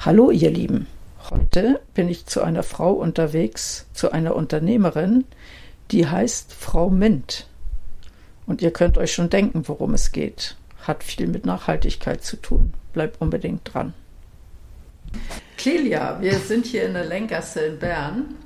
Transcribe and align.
Hallo 0.00 0.30
ihr 0.30 0.52
Lieben, 0.52 0.86
heute 1.28 1.80
bin 1.92 2.08
ich 2.08 2.24
zu 2.24 2.40
einer 2.40 2.62
Frau 2.62 2.92
unterwegs, 2.92 3.86
zu 3.92 4.12
einer 4.12 4.36
Unternehmerin, 4.36 5.24
die 5.90 6.06
heißt 6.06 6.52
Frau 6.52 6.88
Mint. 6.88 7.48
Und 8.46 8.62
ihr 8.62 8.70
könnt 8.70 8.96
euch 8.96 9.12
schon 9.12 9.28
denken, 9.28 9.66
worum 9.66 9.94
es 9.94 10.12
geht. 10.12 10.54
Hat 10.82 11.02
viel 11.02 11.26
mit 11.26 11.46
Nachhaltigkeit 11.46 12.22
zu 12.22 12.36
tun. 12.36 12.74
Bleibt 12.92 13.20
unbedingt 13.20 13.74
dran. 13.74 13.92
Clelia, 15.56 16.20
wir 16.20 16.38
sind 16.38 16.66
hier 16.66 16.86
in 16.86 16.94
der 16.94 17.04
Lengasse 17.04 17.62
in 17.62 17.80
Bern 17.80 18.36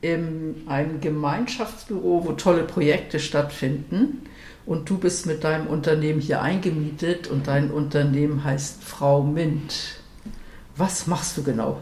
in 0.00 0.62
einem 0.68 1.00
Gemeinschaftsbüro, 1.00 2.24
wo 2.24 2.32
tolle 2.34 2.62
Projekte 2.62 3.18
stattfinden. 3.18 4.22
Und 4.64 4.88
du 4.88 4.98
bist 4.98 5.26
mit 5.26 5.42
deinem 5.42 5.66
Unternehmen 5.66 6.20
hier 6.20 6.40
eingemietet 6.40 7.26
und 7.26 7.48
dein 7.48 7.72
Unternehmen 7.72 8.44
heißt 8.44 8.84
Frau 8.84 9.24
Mint. 9.24 10.03
Was 10.76 11.06
machst 11.06 11.36
du 11.36 11.42
genau? 11.42 11.78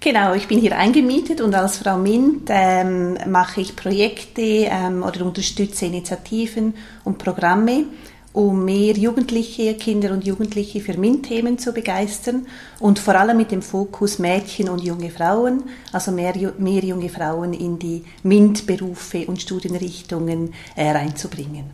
Genau, 0.00 0.34
ich 0.34 0.46
bin 0.46 0.60
hier 0.60 0.78
eingemietet 0.78 1.40
und 1.40 1.54
als 1.54 1.78
Frau 1.78 1.96
Mint 1.98 2.48
ähm, 2.50 3.18
mache 3.26 3.60
ich 3.60 3.74
Projekte 3.74 4.42
ähm, 4.42 5.02
oder 5.02 5.24
unterstütze 5.26 5.86
Initiativen 5.86 6.74
und 7.04 7.18
Programme, 7.18 7.84
um 8.32 8.64
mehr 8.64 8.96
Jugendliche, 8.96 9.74
Kinder 9.74 10.12
und 10.12 10.24
Jugendliche 10.24 10.80
für 10.80 10.96
MINT-Themen 10.96 11.58
zu 11.58 11.72
begeistern 11.72 12.46
und 12.78 13.00
vor 13.00 13.16
allem 13.16 13.38
mit 13.38 13.50
dem 13.50 13.62
Fokus 13.62 14.20
Mädchen 14.20 14.68
und 14.68 14.84
junge 14.84 15.10
Frauen, 15.10 15.64
also 15.92 16.12
mehr, 16.12 16.34
mehr 16.58 16.84
junge 16.84 17.08
Frauen 17.08 17.52
in 17.52 17.80
die 17.80 18.04
MINT-Berufe 18.22 19.26
und 19.26 19.42
Studienrichtungen 19.42 20.54
äh, 20.76 20.90
reinzubringen. 20.92 21.64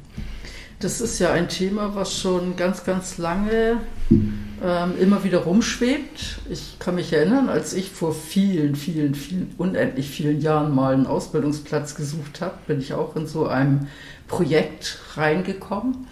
Das 0.84 1.00
ist 1.00 1.18
ja 1.18 1.32
ein 1.32 1.48
Thema, 1.48 1.94
was 1.94 2.20
schon 2.20 2.56
ganz, 2.56 2.84
ganz 2.84 3.16
lange 3.16 3.78
ähm, 4.10 4.92
immer 5.00 5.24
wieder 5.24 5.38
rumschwebt. 5.38 6.40
Ich 6.50 6.78
kann 6.78 6.96
mich 6.96 7.10
erinnern, 7.10 7.48
als 7.48 7.72
ich 7.72 7.90
vor 7.90 8.12
vielen, 8.12 8.76
vielen, 8.76 9.14
vielen, 9.14 9.54
unendlich 9.56 10.10
vielen 10.10 10.42
Jahren 10.42 10.74
mal 10.74 10.92
einen 10.92 11.06
Ausbildungsplatz 11.06 11.94
gesucht 11.94 12.42
habe, 12.42 12.56
bin 12.66 12.80
ich 12.80 12.92
auch 12.92 13.16
in 13.16 13.26
so 13.26 13.46
einem 13.46 13.86
Projekt 14.28 14.98
reingekommen. 15.14 16.06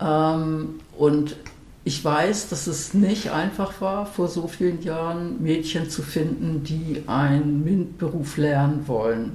Ähm, 0.00 0.78
und 0.96 1.34
ich 1.82 2.04
weiß, 2.04 2.48
dass 2.48 2.68
es 2.68 2.94
nicht 2.94 3.32
einfach 3.32 3.80
war, 3.80 4.06
vor 4.06 4.28
so 4.28 4.46
vielen 4.46 4.82
Jahren 4.82 5.42
Mädchen 5.42 5.90
zu 5.90 6.02
finden, 6.02 6.62
die 6.62 7.02
einen 7.08 7.64
MINT-Beruf 7.64 8.36
lernen 8.36 8.86
wollen. 8.86 9.32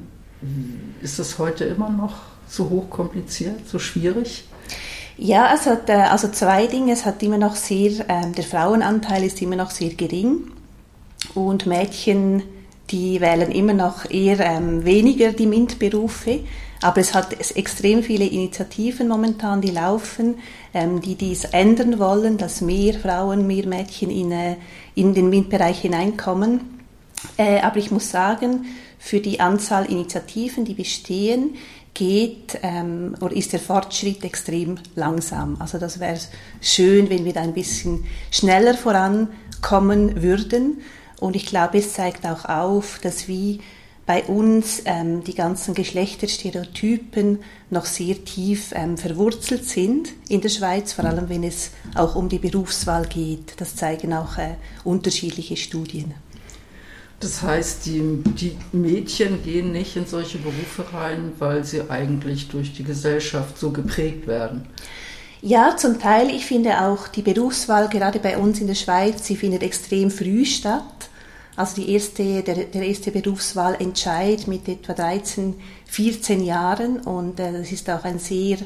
Ist 1.01 1.19
das 1.19 1.39
heute 1.39 1.65
immer 1.65 1.89
noch 1.89 2.21
so 2.47 2.69
hochkompliziert, 2.69 3.67
so 3.67 3.77
schwierig? 3.77 4.45
Ja, 5.23 5.51
es 5.53 5.67
hat 5.67 5.87
äh, 5.87 5.93
also 5.93 6.29
zwei 6.29 6.65
Dinge. 6.65 6.93
Es 6.93 7.05
hat 7.05 7.21
immer 7.21 7.37
noch 7.37 7.55
sehr, 7.55 7.91
äh, 8.09 8.31
der 8.35 8.43
Frauenanteil 8.43 9.23
ist 9.23 9.39
immer 9.43 9.55
noch 9.55 9.69
sehr 9.69 9.91
gering 9.91 10.49
und 11.35 11.67
Mädchen, 11.67 12.41
die 12.89 13.21
wählen 13.21 13.51
immer 13.51 13.73
noch 13.73 14.09
eher 14.09 14.39
ähm, 14.39 14.83
weniger 14.83 15.31
die 15.31 15.45
MINT-Berufe. 15.45 16.39
Aber 16.81 17.01
es 17.01 17.13
hat 17.13 17.33
extrem 17.55 18.01
viele 18.01 18.25
Initiativen 18.25 19.07
momentan, 19.07 19.61
die 19.61 19.69
laufen, 19.69 20.39
ähm, 20.73 21.01
die 21.01 21.13
dies 21.13 21.43
ändern 21.43 21.99
wollen, 21.99 22.39
dass 22.39 22.61
mehr 22.61 22.95
Frauen, 22.95 23.45
mehr 23.45 23.67
Mädchen 23.67 24.09
in, 24.09 24.31
äh, 24.31 24.55
in 24.95 25.13
den 25.13 25.29
MINT-Bereich 25.29 25.81
hineinkommen. 25.81 26.79
Äh, 27.37 27.59
aber 27.59 27.77
ich 27.77 27.91
muss 27.91 28.09
sagen, 28.09 28.65
für 28.97 29.19
die 29.19 29.39
Anzahl 29.39 29.85
Initiativen, 29.85 30.65
die 30.65 30.73
bestehen, 30.73 31.57
geht 31.93 32.57
ähm, 32.61 33.15
oder 33.19 33.35
ist 33.35 33.53
der 33.53 33.59
Fortschritt 33.59 34.23
extrem 34.23 34.79
langsam. 34.95 35.57
Also 35.59 35.77
das 35.77 35.99
wäre 35.99 36.17
schön, 36.61 37.09
wenn 37.09 37.25
wir 37.25 37.33
da 37.33 37.41
ein 37.41 37.53
bisschen 37.53 38.05
schneller 38.31 38.75
vorankommen 38.75 40.21
würden. 40.21 40.81
Und 41.19 41.35
ich 41.35 41.45
glaube, 41.45 41.79
es 41.79 41.93
zeigt 41.93 42.25
auch 42.25 42.45
auf, 42.45 42.99
dass 43.01 43.27
wie 43.27 43.59
bei 44.05 44.23
uns 44.23 44.81
ähm, 44.85 45.23
die 45.23 45.35
ganzen 45.35 45.73
Geschlechterstereotypen 45.73 47.39
noch 47.69 47.85
sehr 47.85 48.25
tief 48.25 48.73
ähm, 48.75 48.97
verwurzelt 48.97 49.65
sind 49.65 50.09
in 50.27 50.41
der 50.41 50.49
Schweiz, 50.49 50.93
vor 50.93 51.05
allem 51.05 51.29
wenn 51.29 51.43
es 51.43 51.71
auch 51.95 52.15
um 52.15 52.27
die 52.27 52.39
Berufswahl 52.39 53.05
geht. 53.05 53.53
Das 53.57 53.75
zeigen 53.75 54.13
auch 54.13 54.37
äh, 54.37 54.55
unterschiedliche 54.83 55.55
Studien. 55.55 56.13
Das 57.21 57.43
heißt, 57.43 57.85
die, 57.85 58.01
die 58.25 58.57
Mädchen 58.71 59.43
gehen 59.43 59.71
nicht 59.71 59.95
in 59.95 60.07
solche 60.07 60.39
Berufe 60.39 60.91
rein, 60.91 61.33
weil 61.37 61.63
sie 61.63 61.89
eigentlich 61.89 62.49
durch 62.49 62.73
die 62.73 62.83
Gesellschaft 62.83 63.59
so 63.59 63.69
geprägt 63.69 64.25
werden. 64.25 64.65
Ja, 65.43 65.77
zum 65.77 65.99
Teil. 65.99 66.29
Ich 66.29 66.45
finde 66.45 66.81
auch 66.81 67.07
die 67.07 67.21
Berufswahl, 67.21 67.89
gerade 67.89 68.19
bei 68.19 68.37
uns 68.37 68.59
in 68.59 68.67
der 68.67 68.75
Schweiz, 68.75 69.25
sie 69.25 69.35
findet 69.35 69.61
extrem 69.61 70.09
früh 70.09 70.45
statt. 70.45 70.83
Also 71.61 71.79
die 71.79 71.93
erste, 71.93 72.41
der, 72.41 72.55
der 72.55 72.81
erste 72.81 73.11
Berufswahlentscheid 73.11 74.47
mit 74.47 74.67
etwa 74.67 74.93
13, 74.93 75.53
14 75.85 76.43
Jahren 76.43 77.01
und 77.01 77.39
äh, 77.39 77.53
das 77.53 77.71
ist 77.71 77.87
auch 77.87 78.03
ein 78.03 78.17
sehr, 78.17 78.57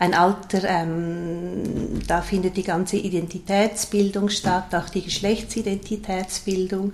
ein 0.00 0.14
Alter, 0.14 0.68
ähm, 0.68 2.00
da 2.08 2.22
findet 2.22 2.56
die 2.56 2.64
ganze 2.64 2.96
Identitätsbildung 2.96 4.30
statt, 4.30 4.74
auch 4.74 4.88
die 4.88 5.04
Geschlechtsidentitätsbildung 5.04 6.92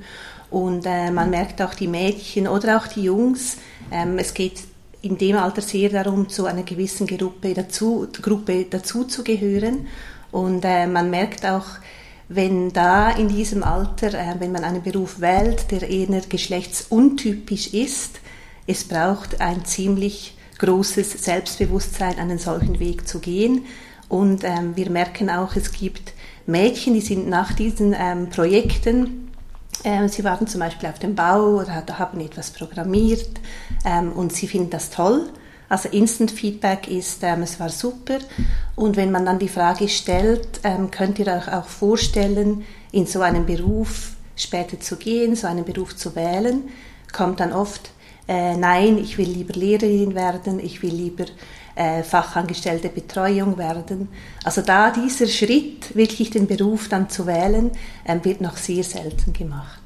und 0.50 0.84
äh, 0.84 1.10
man 1.10 1.30
merkt 1.30 1.62
auch 1.62 1.72
die 1.72 1.88
Mädchen 1.88 2.48
oder 2.48 2.76
auch 2.76 2.86
die 2.88 3.04
Jungs, 3.04 3.56
ähm, 3.90 4.18
es 4.18 4.34
geht 4.34 4.58
in 5.00 5.16
dem 5.16 5.38
Alter 5.38 5.62
sehr 5.62 5.88
darum, 5.88 6.28
zu 6.28 6.44
einer 6.44 6.64
gewissen 6.64 7.06
Gruppe 7.06 7.54
dazu, 7.54 8.08
Gruppe 8.20 8.66
dazu 8.68 9.04
zu 9.04 9.24
gehören. 9.24 9.86
Und 10.32 10.66
äh, 10.66 10.86
man 10.86 11.08
merkt 11.10 11.46
auch, 11.46 11.64
wenn 12.28 12.72
da 12.72 13.10
in 13.10 13.28
diesem 13.28 13.62
Alter, 13.62 14.14
äh, 14.14 14.34
wenn 14.38 14.52
man 14.52 14.64
einen 14.64 14.82
Beruf 14.82 15.20
wählt, 15.20 15.70
der 15.70 15.88
eher 15.88 16.20
geschlechtsuntypisch 16.20 17.68
ist, 17.74 18.20
es 18.66 18.84
braucht 18.84 19.40
ein 19.40 19.64
ziemlich 19.64 20.36
großes 20.58 21.24
Selbstbewusstsein, 21.24 22.18
einen 22.18 22.38
solchen 22.38 22.80
Weg 22.80 23.06
zu 23.06 23.20
gehen. 23.20 23.64
Und 24.08 24.44
ähm, 24.44 24.76
wir 24.76 24.90
merken 24.90 25.30
auch, 25.30 25.54
es 25.56 25.72
gibt 25.72 26.12
Mädchen, 26.46 26.94
die 26.94 27.00
sind 27.00 27.28
nach 27.28 27.52
diesen 27.52 27.94
ähm, 27.98 28.30
Projekten 28.30 29.26
ähm, 29.84 30.08
sie 30.08 30.24
waren 30.24 30.46
zum 30.46 30.60
Beispiel 30.60 30.88
auf 30.88 30.98
dem 30.98 31.14
Bau 31.14 31.60
oder 31.60 31.84
haben 31.98 32.20
etwas 32.20 32.50
programmiert 32.50 33.28
ähm, 33.84 34.12
und 34.12 34.32
sie 34.32 34.48
finden 34.48 34.70
das 34.70 34.90
toll. 34.90 35.30
Also 35.68 35.88
Instant 35.88 36.30
Feedback 36.30 36.88
ist, 36.88 37.22
ähm, 37.22 37.42
es 37.42 37.58
war 37.60 37.68
super. 37.68 38.18
Und 38.76 38.96
wenn 38.96 39.10
man 39.10 39.24
dann 39.24 39.38
die 39.38 39.48
Frage 39.48 39.88
stellt, 39.88 40.60
ähm, 40.62 40.90
könnt 40.90 41.18
ihr 41.18 41.28
euch 41.28 41.50
auch 41.50 41.66
vorstellen, 41.66 42.64
in 42.92 43.06
so 43.06 43.22
einen 43.22 43.46
Beruf 43.46 44.12
später 44.36 44.78
zu 44.78 44.96
gehen, 44.96 45.34
so 45.34 45.46
einen 45.46 45.64
Beruf 45.64 45.96
zu 45.96 46.14
wählen, 46.14 46.68
kommt 47.12 47.40
dann 47.40 47.54
oft, 47.54 47.90
äh, 48.28 48.54
nein, 48.54 48.98
ich 48.98 49.16
will 49.16 49.28
lieber 49.28 49.54
Lehrerin 49.54 50.14
werden, 50.14 50.60
ich 50.60 50.82
will 50.82 50.92
lieber 50.92 51.24
äh, 51.74 52.02
fachangestellte 52.02 52.90
Betreuung 52.90 53.56
werden. 53.56 54.08
Also 54.44 54.60
da 54.60 54.90
dieser 54.90 55.26
Schritt, 55.26 55.96
wirklich 55.96 56.30
den 56.30 56.46
Beruf 56.46 56.88
dann 56.88 57.08
zu 57.08 57.26
wählen, 57.26 57.70
äh, 58.04 58.18
wird 58.22 58.42
noch 58.42 58.58
sehr 58.58 58.84
selten 58.84 59.32
gemacht. 59.32 59.80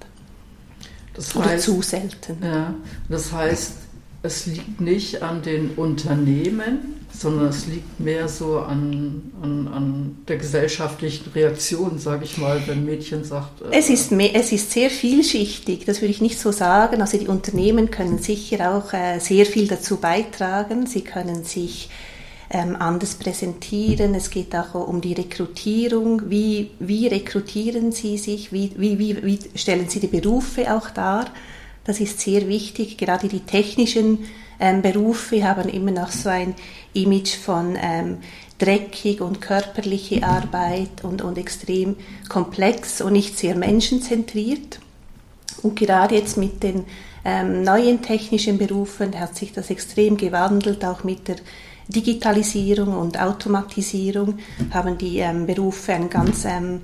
Das 1.14 1.34
heißt, 1.34 1.36
Oder 1.36 1.58
zu 1.58 1.82
selten. 1.82 2.38
Ja, 2.42 2.74
das 3.08 3.32
heißt, 3.32 3.72
es 4.22 4.46
liegt 4.46 4.80
nicht 4.80 5.22
an 5.22 5.42
den 5.42 5.70
Unternehmen, 5.70 7.00
sondern 7.12 7.48
es 7.48 7.66
liegt 7.66 7.98
mehr 7.98 8.28
so 8.28 8.58
an, 8.58 9.32
an, 9.42 9.68
an 9.68 10.18
der 10.28 10.36
gesellschaftlichen 10.36 11.30
Reaktion, 11.32 11.98
sage 11.98 12.24
ich 12.24 12.38
mal, 12.38 12.62
wenn 12.66 12.84
Mädchen 12.84 13.24
sagt. 13.24 13.62
Äh, 13.62 13.78
es, 13.78 13.88
ist 13.88 14.12
es 14.12 14.52
ist 14.52 14.70
sehr 14.70 14.90
vielschichtig, 14.90 15.86
das 15.86 16.00
würde 16.00 16.12
ich 16.12 16.20
nicht 16.20 16.38
so 16.38 16.52
sagen. 16.52 17.00
Also 17.00 17.18
die 17.18 17.28
Unternehmen 17.28 17.90
können 17.90 18.18
sicher 18.18 18.74
auch 18.74 18.92
äh, 18.92 19.18
sehr 19.18 19.46
viel 19.46 19.66
dazu 19.66 19.96
beitragen. 19.96 20.86
Sie 20.86 21.00
können 21.00 21.44
sich 21.44 21.88
ähm, 22.50 22.76
anders 22.76 23.14
präsentieren. 23.14 24.14
Es 24.14 24.30
geht 24.30 24.54
auch 24.54 24.74
um 24.74 25.00
die 25.00 25.14
Rekrutierung. 25.14 26.30
Wie, 26.30 26.70
wie 26.78 27.06
rekrutieren 27.06 27.90
Sie 27.92 28.18
sich? 28.18 28.52
Wie, 28.52 28.72
wie, 28.76 28.98
wie, 28.98 29.22
wie 29.24 29.38
stellen 29.54 29.88
Sie 29.88 30.00
die 30.00 30.08
Berufe 30.08 30.74
auch 30.74 30.90
dar? 30.90 31.26
Das 31.84 32.00
ist 32.00 32.20
sehr 32.20 32.48
wichtig. 32.48 32.98
Gerade 32.98 33.28
die 33.28 33.40
technischen 33.40 34.18
ähm, 34.58 34.82
Berufe 34.82 35.42
haben 35.44 35.68
immer 35.68 35.90
noch 35.90 36.10
so 36.10 36.28
ein 36.28 36.54
Image 36.92 37.36
von 37.36 37.76
ähm, 37.80 38.18
dreckig 38.58 39.20
und 39.20 39.40
körperliche 39.40 40.22
Arbeit 40.22 41.02
und, 41.02 41.22
und 41.22 41.38
extrem 41.38 41.96
komplex 42.28 43.00
und 43.00 43.14
nicht 43.14 43.38
sehr 43.38 43.54
menschenzentriert. 43.54 44.80
Und 45.62 45.76
gerade 45.76 46.14
jetzt 46.14 46.36
mit 46.36 46.62
den 46.62 46.84
ähm, 47.24 47.62
neuen 47.62 48.02
technischen 48.02 48.58
Berufen 48.58 49.18
hat 49.18 49.36
sich 49.36 49.52
das 49.52 49.70
extrem 49.70 50.16
gewandelt, 50.16 50.84
auch 50.84 51.04
mit 51.04 51.28
der 51.28 51.36
Digitalisierung 51.88 52.96
und 52.96 53.20
Automatisierung 53.20 54.38
haben 54.70 54.96
die 54.96 55.18
ähm, 55.18 55.46
Berufe 55.46 55.92
einen 55.92 56.08
ganz 56.08 56.44
ähm, 56.44 56.82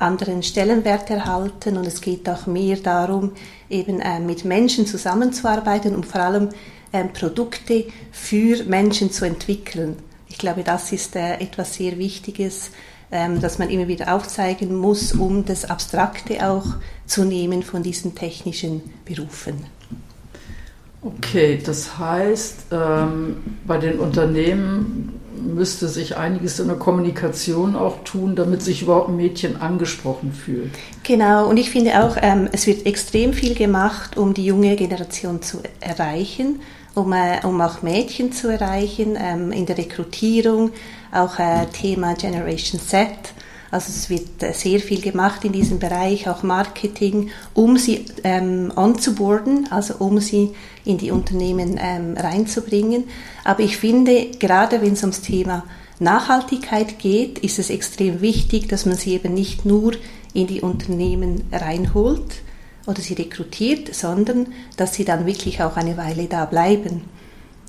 anderen 0.00 0.42
Stellenwert 0.42 1.10
erhalten 1.10 1.76
und 1.76 1.86
es 1.86 2.00
geht 2.00 2.28
auch 2.28 2.46
mehr 2.46 2.76
darum, 2.76 3.32
eben 3.68 4.00
äh, 4.00 4.20
mit 4.20 4.44
Menschen 4.44 4.86
zusammenzuarbeiten 4.86 5.94
und 5.94 6.06
vor 6.06 6.20
allem 6.20 6.48
äh, 6.92 7.04
Produkte 7.04 7.84
für 8.10 8.64
Menschen 8.64 9.10
zu 9.10 9.24
entwickeln. 9.24 9.96
Ich 10.28 10.38
glaube, 10.38 10.62
das 10.64 10.92
ist 10.92 11.16
äh, 11.16 11.34
etwas 11.34 11.74
sehr 11.74 11.98
Wichtiges, 11.98 12.70
ähm, 13.12 13.40
dass 13.40 13.58
man 13.58 13.68
immer 13.70 13.88
wieder 13.88 14.14
aufzeigen 14.14 14.74
muss, 14.76 15.12
um 15.12 15.44
das 15.44 15.64
Abstrakte 15.64 16.48
auch 16.48 16.66
zu 17.06 17.24
nehmen 17.24 17.62
von 17.62 17.82
diesen 17.82 18.14
technischen 18.14 18.82
Berufen. 19.04 19.66
Okay, 21.02 21.60
das 21.64 21.98
heißt, 21.98 22.66
ähm, 22.72 23.36
bei 23.66 23.78
den 23.78 23.98
Unternehmen 23.98 25.19
müsste 25.34 25.88
sich 25.88 26.16
einiges 26.16 26.58
in 26.58 26.68
der 26.68 26.76
Kommunikation 26.76 27.76
auch 27.76 28.02
tun, 28.04 28.36
damit 28.36 28.62
sich 28.62 28.82
überhaupt 28.82 29.08
ein 29.08 29.16
Mädchen 29.16 29.60
angesprochen 29.60 30.32
fühlt. 30.32 30.70
Genau, 31.02 31.48
und 31.48 31.56
ich 31.56 31.70
finde 31.70 32.04
auch, 32.04 32.16
ähm, 32.20 32.48
es 32.52 32.66
wird 32.66 32.86
extrem 32.86 33.32
viel 33.32 33.54
gemacht, 33.54 34.16
um 34.16 34.34
die 34.34 34.44
junge 34.44 34.76
Generation 34.76 35.42
zu 35.42 35.58
erreichen, 35.80 36.60
um, 36.94 37.12
äh, 37.12 37.44
um 37.44 37.60
auch 37.60 37.82
Mädchen 37.82 38.32
zu 38.32 38.48
erreichen, 38.48 39.16
ähm, 39.20 39.52
in 39.52 39.66
der 39.66 39.78
Rekrutierung, 39.78 40.72
auch 41.12 41.38
äh, 41.38 41.66
Thema 41.72 42.14
Generation 42.14 42.80
Z 42.80 43.08
also 43.70 43.90
es 43.90 44.10
wird 44.10 44.42
äh, 44.42 44.52
sehr 44.52 44.80
viel 44.80 45.00
gemacht 45.00 45.44
in 45.44 45.52
diesem 45.52 45.78
Bereich, 45.78 46.28
auch 46.28 46.42
Marketing, 46.42 47.30
um 47.54 47.76
sie 47.76 48.06
ähm, 48.24 48.72
onzuboarden, 48.74 49.68
also 49.70 49.94
um 49.98 50.18
sie 50.18 50.50
in 50.84 50.98
die 50.98 51.12
Unternehmen 51.12 51.78
ähm, 51.80 52.16
reinzubringen. 52.16 53.04
Aber 53.44 53.60
ich 53.60 53.76
finde, 53.76 54.32
gerade 54.38 54.82
wenn 54.82 54.94
es 54.94 55.02
ums 55.02 55.20
Thema 55.20 55.64
Nachhaltigkeit 56.00 56.98
geht, 56.98 57.38
ist 57.40 57.58
es 57.58 57.70
extrem 57.70 58.20
wichtig, 58.20 58.68
dass 58.68 58.86
man 58.86 58.96
sie 58.96 59.12
eben 59.12 59.34
nicht 59.34 59.64
nur 59.64 59.92
in 60.32 60.46
die 60.46 60.62
Unternehmen 60.62 61.44
reinholt 61.52 62.42
oder 62.86 63.00
sie 63.00 63.14
rekrutiert, 63.14 63.94
sondern 63.94 64.48
dass 64.76 64.94
sie 64.94 65.04
dann 65.04 65.26
wirklich 65.26 65.62
auch 65.62 65.76
eine 65.76 65.96
Weile 65.96 66.24
da 66.24 66.44
bleiben. 66.44 67.02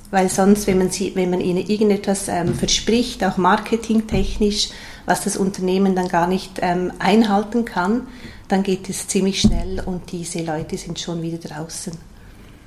Weil 0.09 0.30
sonst, 0.30 0.68
wenn 0.68 0.77
man, 0.77 0.89
sie, 0.89 1.15
wenn 1.15 1.30
man 1.30 1.42
ihnen 1.42 1.65
irgendetwas 1.65 2.27
ähm, 2.27 2.54
verspricht, 2.54 3.24
auch 3.24 3.38
marketingtechnisch, 3.38 4.69
was 5.06 5.24
das 5.24 5.38
Unternehmen 5.38 5.95
dann 5.95 6.07
gar 6.07 6.27
nicht 6.27 6.59
ähm, 6.62 6.92
einhalten 7.00 7.65
kann, 7.65 8.07
dann 8.48 8.63
geht 8.63 8.89
es 8.89 9.07
ziemlich 9.07 9.42
schnell 9.42 9.81
und 9.86 10.12
diese 10.12 10.44
Leute 10.44 10.77
sind 10.77 11.00
schon 11.00 11.21
wieder 11.21 11.38
draußen. 11.38 11.94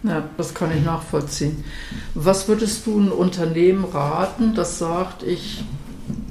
Ja, 0.02 0.22
das 0.36 0.52
kann 0.52 0.76
ich 0.76 0.84
nachvollziehen. 0.84 1.64
Was 2.14 2.46
würdest 2.48 2.86
du 2.86 2.98
einem 2.98 3.12
Unternehmen 3.12 3.84
raten, 3.84 4.54
das 4.54 4.78
sagt, 4.78 5.22
ich 5.22 5.64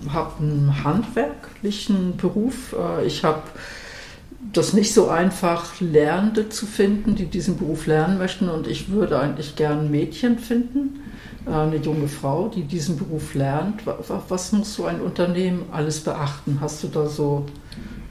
habe 0.10 0.44
einen 0.44 0.84
handwerklichen 0.84 2.18
Beruf, 2.18 2.76
äh, 2.78 3.06
ich 3.06 3.24
habe 3.24 3.44
das 4.52 4.74
nicht 4.74 4.94
so 4.94 5.10
einfach, 5.10 5.80
Lernende 5.80 6.50
zu 6.50 6.68
finden, 6.68 7.16
die 7.16 7.26
diesen 7.26 7.58
Beruf 7.58 7.88
lernen 7.88 8.20
möchten 8.20 8.50
und 8.50 8.68
ich 8.68 8.92
würde 8.92 9.20
eigentlich 9.20 9.56
gern 9.56 9.90
Mädchen 9.90 10.38
finden 10.38 11.03
eine 11.46 11.78
junge 11.78 12.08
Frau, 12.08 12.48
die 12.48 12.64
diesen 12.64 12.98
Beruf 12.98 13.34
lernt. 13.34 13.84
Was 14.30 14.52
muss 14.52 14.76
so 14.76 14.86
ein 14.86 15.02
Unternehmen 15.02 15.64
alles 15.72 16.00
beachten? 16.00 16.60
Hast 16.62 16.84
du 16.84 16.88
da 16.88 17.08
so 17.08 17.46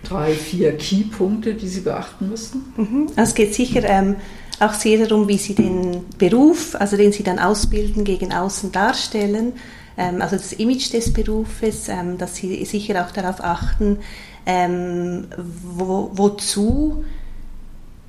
drei, 0.03 0.33
vier 0.33 0.77
Keypunkte, 0.77 1.55
die 1.55 1.69
sie 1.69 1.81
beachten 1.81 2.29
müssen? 2.29 2.73
Mhm. 2.77 3.07
Also 3.17 3.31
es 3.31 3.35
geht 3.35 3.55
sicher 3.55 3.85
ähm, 3.85 4.17
auch 4.61 4.75
sehr 4.75 5.07
darum, 5.07 5.29
wie 5.29 5.39
sie 5.39 5.55
den 5.55 6.05
Beruf, 6.19 6.75
also 6.75 6.97
den 6.97 7.13
sie 7.13 7.23
dann 7.23 7.39
ausbilden, 7.39 8.05
gegen 8.05 8.33
außen 8.33 8.71
darstellen. 8.73 9.55
Ähm, 9.97 10.21
also 10.21 10.37
das 10.37 10.53
Image 10.53 10.93
des 10.93 11.13
Berufes, 11.13 11.89
ähm, 11.89 12.19
dass 12.19 12.37
sie 12.37 12.65
sicher 12.65 13.05
auch 13.05 13.13
darauf 13.13 13.43
achten, 13.43 13.99
ähm, 14.45 15.27
wo, 15.37 16.11
wozu 16.13 17.05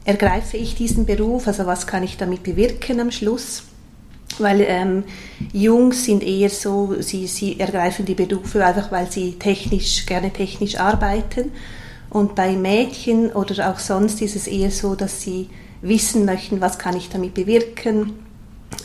ergreife 0.05 0.57
ich 0.57 0.75
diesen 0.75 1.05
Beruf, 1.05 1.47
also 1.47 1.65
was 1.65 1.87
kann 1.87 2.03
ich 2.03 2.17
damit 2.17 2.43
bewirken 2.43 2.99
am 2.99 3.11
Schluss 3.11 3.63
weil 4.39 4.62
ähm, 4.62 5.03
Jungs 5.51 6.06
sind 6.06 6.24
eher 6.24 6.50
so, 6.50 6.95
sie, 7.00 7.27
sie 7.27 7.59
ergreifen 7.59 8.06
die 8.06 8.15
Berufe 8.15 8.65
einfach, 8.65 8.91
weil 8.91 9.12
sie 9.12 9.33
technisch, 9.33 10.06
gerne 10.06 10.31
technisch 10.31 10.77
arbeiten. 10.80 11.51
Und 12.09 12.35
bei 12.35 12.53
Mädchen 12.53 13.31
oder 13.31 13.71
auch 13.71 13.80
sonst 13.80 14.21
ist 14.21 14.35
es 14.35 14.47
eher 14.47 14.71
so, 14.71 14.95
dass 14.95 15.21
sie 15.21 15.50
wissen 15.81 16.25
möchten, 16.25 16.62
was 16.62 16.77
kann 16.77 16.95
ich 16.95 17.09
damit 17.09 17.33
bewirken. 17.33 18.13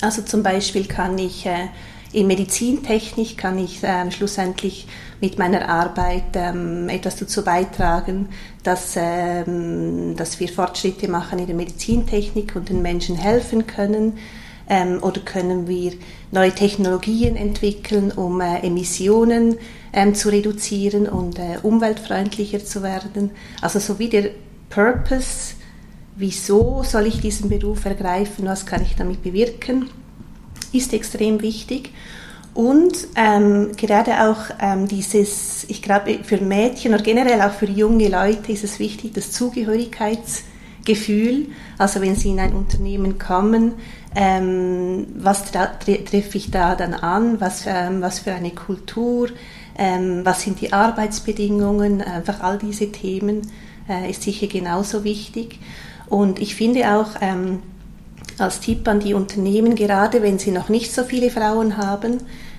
Also 0.00 0.22
zum 0.22 0.42
Beispiel 0.42 0.86
kann 0.86 1.18
ich 1.18 1.46
äh, 1.46 1.68
in 2.12 2.26
Medizintechnik 2.26 3.36
kann 3.36 3.58
ich 3.58 3.82
äh, 3.84 4.10
schlussendlich 4.10 4.86
mit 5.20 5.38
meiner 5.38 5.68
Arbeit 5.68 6.34
ähm, 6.34 6.88
etwas 6.88 7.16
dazu 7.16 7.44
beitragen, 7.44 8.30
dass, 8.62 8.94
ähm, 8.96 10.14
dass 10.16 10.40
wir 10.40 10.48
Fortschritte 10.48 11.08
machen 11.08 11.38
in 11.38 11.46
der 11.46 11.56
Medizintechnik 11.56 12.56
und 12.56 12.70
den 12.70 12.80
Menschen 12.80 13.16
helfen 13.16 13.66
können 13.66 14.18
ähm, 14.68 15.02
oder 15.02 15.20
können 15.20 15.66
wir 15.66 15.92
neue 16.30 16.52
Technologien 16.52 17.36
entwickeln, 17.36 18.12
um 18.12 18.40
äh, 18.40 18.60
Emissionen 18.60 19.56
ähm, 19.92 20.14
zu 20.14 20.28
reduzieren 20.28 21.08
und 21.08 21.38
äh, 21.38 21.58
umweltfreundlicher 21.62 22.64
zu 22.64 22.82
werden. 22.82 23.30
Also 23.62 23.78
so 23.78 23.98
wie 23.98 24.08
der 24.08 24.30
Purpose, 24.70 25.54
wieso 26.16 26.82
soll 26.82 27.06
ich 27.06 27.20
diesen 27.20 27.48
Beruf 27.48 27.84
ergreifen, 27.84 28.46
was 28.46 28.66
kann 28.66 28.82
ich 28.82 28.96
damit 28.96 29.22
bewirken, 29.22 29.88
ist 30.72 30.92
extrem 30.92 31.40
wichtig. 31.40 31.92
Und 32.54 33.06
ähm, 33.14 33.70
gerade 33.76 34.28
auch 34.28 34.40
ähm, 34.60 34.88
dieses, 34.88 35.64
ich 35.68 35.80
glaube, 35.80 36.18
für 36.24 36.38
Mädchen 36.38 36.92
oder 36.92 37.04
generell 37.04 37.40
auch 37.40 37.52
für 37.52 37.70
junge 37.70 38.08
Leute 38.08 38.50
ist 38.50 38.64
es 38.64 38.80
wichtig, 38.80 39.14
das 39.14 39.30
Zugehörigkeitsgefühl. 39.30 41.46
Also 41.78 42.00
wenn 42.00 42.16
sie 42.16 42.30
in 42.30 42.40
ein 42.40 42.54
Unternehmen 42.54 43.18
kommen, 43.18 43.74
ähm, 44.20 45.06
was 45.14 45.52
treffe 45.52 46.38
ich 46.38 46.50
da 46.50 46.74
dann 46.74 46.92
an, 46.92 47.40
was, 47.40 47.66
ähm, 47.68 48.02
was 48.02 48.18
für 48.18 48.32
eine 48.32 48.50
Kultur, 48.50 49.28
ähm, 49.78 50.22
was 50.24 50.42
sind 50.42 50.60
die 50.60 50.72
Arbeitsbedingungen, 50.72 52.02
einfach 52.02 52.40
all 52.40 52.58
diese 52.58 52.90
Themen 52.90 53.42
äh, 53.88 54.10
ist 54.10 54.24
sicher 54.24 54.48
genauso 54.48 55.04
wichtig. 55.04 55.60
Und 56.08 56.40
ich 56.40 56.56
finde 56.56 56.96
auch 56.96 57.10
ähm, 57.20 57.62
als 58.38 58.58
Tipp 58.58 58.88
an 58.88 58.98
die 58.98 59.14
Unternehmen, 59.14 59.76
gerade 59.76 60.20
wenn 60.20 60.40
sie 60.40 60.50
noch 60.50 60.68
nicht 60.68 60.92
so 60.92 61.04
viele 61.04 61.30
Frauen 61.30 61.76
haben, 61.76 62.18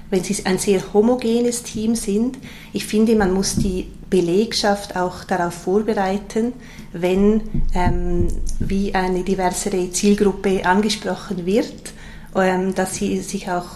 wenn 0.10 0.24
sie 0.24 0.46
ein 0.46 0.58
sehr 0.58 0.94
homogenes 0.94 1.64
Team 1.64 1.96
sind, 1.96 2.38
ich 2.74 2.86
finde, 2.86 3.16
man 3.16 3.34
muss 3.34 3.56
die 3.56 3.88
Belegschaft 4.10 4.96
auch 4.96 5.24
darauf 5.24 5.54
vorbereiten, 5.54 6.54
wenn 6.94 7.42
ähm, 7.76 8.28
wie 8.60 8.96
eine 8.96 9.24
diversere 9.24 9.92
Zielgruppe 9.92 10.66
angesprochen 10.66 11.46
wird, 11.46 11.94
ähm, 12.36 12.74
dass 12.74 12.96
sie 12.96 13.20
sich 13.20 13.50
auch 13.50 13.68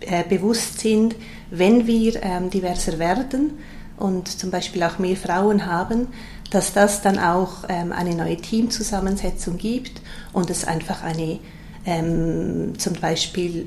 äh, 0.00 0.24
bewusst 0.24 0.80
sind, 0.80 1.16
wenn 1.50 1.86
wir 1.86 2.22
ähm, 2.22 2.50
diverser 2.50 2.98
werden 2.98 3.58
und 3.98 4.28
zum 4.28 4.50
Beispiel 4.50 4.82
auch 4.82 4.98
mehr 4.98 5.16
Frauen 5.16 5.66
haben, 5.66 6.08
dass 6.50 6.72
das 6.72 7.02
dann 7.02 7.18
auch 7.18 7.64
ähm, 7.68 7.92
eine 7.92 8.14
neue 8.14 8.36
Teamzusammensetzung 8.36 9.58
gibt 9.58 10.00
und 10.32 10.48
es 10.48 10.64
einfach 10.64 11.02
eine 11.02 11.40
ähm, 11.84 12.78
zum 12.78 12.94
Beispiel 12.94 13.66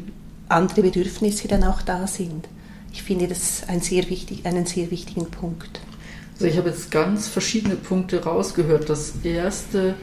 andere 0.51 0.81
Bedürfnisse 0.81 1.47
dann 1.47 1.63
auch 1.63 1.81
da 1.81 2.07
sind. 2.07 2.47
Ich 2.91 3.03
finde 3.03 3.27
das 3.27 3.63
ein 3.67 3.81
sehr 3.81 4.09
wichtig, 4.09 4.45
einen 4.45 4.65
sehr 4.65 4.91
wichtigen 4.91 5.25
Punkt. 5.31 5.79
Also 6.33 6.45
ich 6.45 6.57
habe 6.57 6.69
jetzt 6.69 6.91
ganz 6.91 7.27
verschiedene 7.27 7.75
Punkte 7.75 8.23
rausgehört. 8.23 8.89
Das 8.89 9.13
erste 9.23 9.95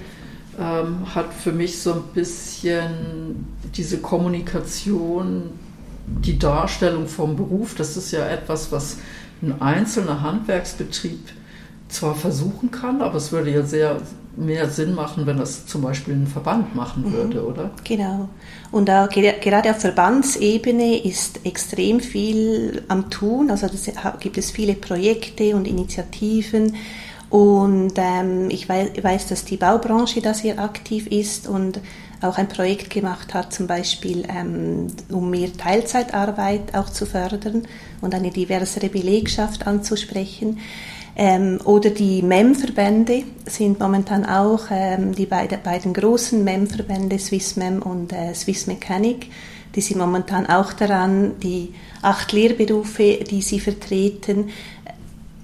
ähm, 0.58 1.14
hat 1.14 1.34
für 1.34 1.52
mich 1.52 1.80
so 1.80 1.94
ein 1.94 2.02
bisschen 2.14 3.46
diese 3.74 3.98
Kommunikation, 3.98 5.50
die 6.06 6.38
Darstellung 6.38 7.06
vom 7.08 7.36
Beruf. 7.36 7.74
Das 7.74 7.96
ist 7.96 8.12
ja 8.12 8.26
etwas, 8.26 8.72
was 8.72 8.98
ein 9.42 9.60
einzelner 9.60 10.22
Handwerksbetrieb 10.22 11.28
zwar 11.88 12.14
versuchen 12.14 12.70
kann, 12.70 13.02
aber 13.02 13.16
es 13.16 13.32
würde 13.32 13.50
ja 13.50 13.62
sehr 13.64 14.00
mehr 14.38 14.68
Sinn 14.68 14.94
machen, 14.94 15.26
wenn 15.26 15.36
das 15.36 15.66
zum 15.66 15.82
Beispiel 15.82 16.14
ein 16.14 16.26
Verband 16.26 16.74
machen 16.74 17.04
mhm. 17.04 17.12
würde, 17.12 17.46
oder? 17.46 17.70
Genau. 17.84 18.28
Und 18.70 18.88
da, 18.88 19.06
gerade 19.06 19.70
auf 19.70 19.80
Verbandsebene 19.80 21.04
ist 21.04 21.44
extrem 21.44 22.00
viel 22.00 22.82
am 22.88 23.10
Tun. 23.10 23.50
Also 23.50 23.66
das, 23.66 23.90
gibt 24.20 24.38
es 24.38 24.50
viele 24.50 24.74
Projekte 24.74 25.56
und 25.56 25.66
Initiativen. 25.66 26.76
Und 27.30 27.92
ähm, 27.96 28.48
ich 28.50 28.68
weiß, 28.68 29.02
weiß, 29.02 29.28
dass 29.28 29.44
die 29.44 29.56
Baubranche 29.58 30.22
da 30.22 30.32
sehr 30.32 30.58
aktiv 30.58 31.06
ist 31.08 31.46
und 31.46 31.80
auch 32.20 32.38
ein 32.38 32.48
Projekt 32.48 32.90
gemacht 32.90 33.34
hat, 33.34 33.52
zum 33.52 33.66
Beispiel 33.66 34.24
ähm, 34.28 34.88
um 35.10 35.30
mehr 35.30 35.52
Teilzeitarbeit 35.56 36.74
auch 36.74 36.90
zu 36.90 37.06
fördern 37.06 37.68
und 38.00 38.14
eine 38.14 38.30
diversere 38.30 38.88
Belegschaft 38.88 39.66
anzusprechen. 39.66 40.58
Ähm, 41.20 41.58
oder 41.64 41.90
die 41.90 42.22
MEM-Verbände 42.22 43.24
sind 43.44 43.80
momentan 43.80 44.24
auch 44.24 44.66
ähm, 44.70 45.16
die 45.16 45.26
beide, 45.26 45.58
beiden 45.58 45.92
großen 45.92 46.44
MEM-Verbände, 46.44 47.18
SwissMem 47.18 47.82
und 47.82 48.12
äh, 48.12 48.32
Swiss 48.34 48.68
Mechanic, 48.68 49.28
die 49.74 49.80
sind 49.80 49.98
momentan 49.98 50.46
auch 50.46 50.72
daran, 50.72 51.40
die 51.40 51.74
acht 52.02 52.32
Lehrberufe, 52.32 53.18
die 53.28 53.42
sie 53.42 53.58
vertreten, 53.58 54.50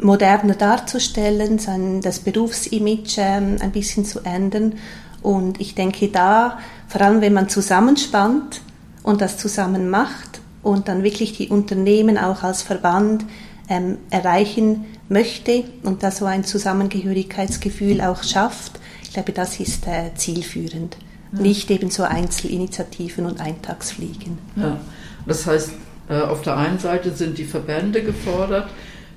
moderner 0.00 0.54
darzustellen, 0.54 1.59
das 2.02 2.21
Berufsimage 2.21 3.19
ähm, 3.19 3.57
ein 3.61 3.73
bisschen 3.73 4.04
zu 4.04 4.21
ändern. 4.21 4.75
Und 5.23 5.61
ich 5.61 5.75
denke 5.75 6.07
da, 6.09 6.59
vor 6.87 7.00
allem 7.00 7.21
wenn 7.21 7.33
man 7.33 7.49
zusammenspannt 7.49 8.61
und 9.02 9.21
das 9.21 9.38
zusammen 9.38 9.90
macht 9.90 10.40
und 10.62 10.87
dann 10.87 11.02
wirklich 11.02 11.37
die 11.37 11.49
Unternehmen 11.49 12.16
auch 12.16 12.45
als 12.45 12.62
Verband 12.62 13.25
ähm, 13.69 13.99
erreichen 14.11 14.85
möchte 15.08 15.64
und 15.82 16.02
da 16.02 16.11
so 16.11 16.25
ein 16.25 16.44
Zusammengehörigkeitsgefühl 16.44 18.00
auch 18.00 18.23
schafft, 18.23 18.80
ich 19.02 19.12
glaube, 19.12 19.32
das 19.32 19.61
ist 19.61 19.87
äh, 19.87 20.14
zielführend. 20.14 20.96
Ja. 21.32 21.40
Nicht 21.40 21.70
eben 21.70 21.90
so 21.90 22.02
Einzelinitiativen 22.02 23.26
und 23.26 23.40
Eintagsfliegen. 23.40 24.38
Ja, 24.56 24.80
das 25.26 25.46
heißt, 25.46 25.73
äh, 26.08 26.20
auf 26.20 26.42
der 26.42 26.56
einen 26.56 26.78
Seite 26.78 27.12
sind 27.12 27.38
die 27.38 27.44
Verbände 27.44 28.02
gefordert, 28.02 28.68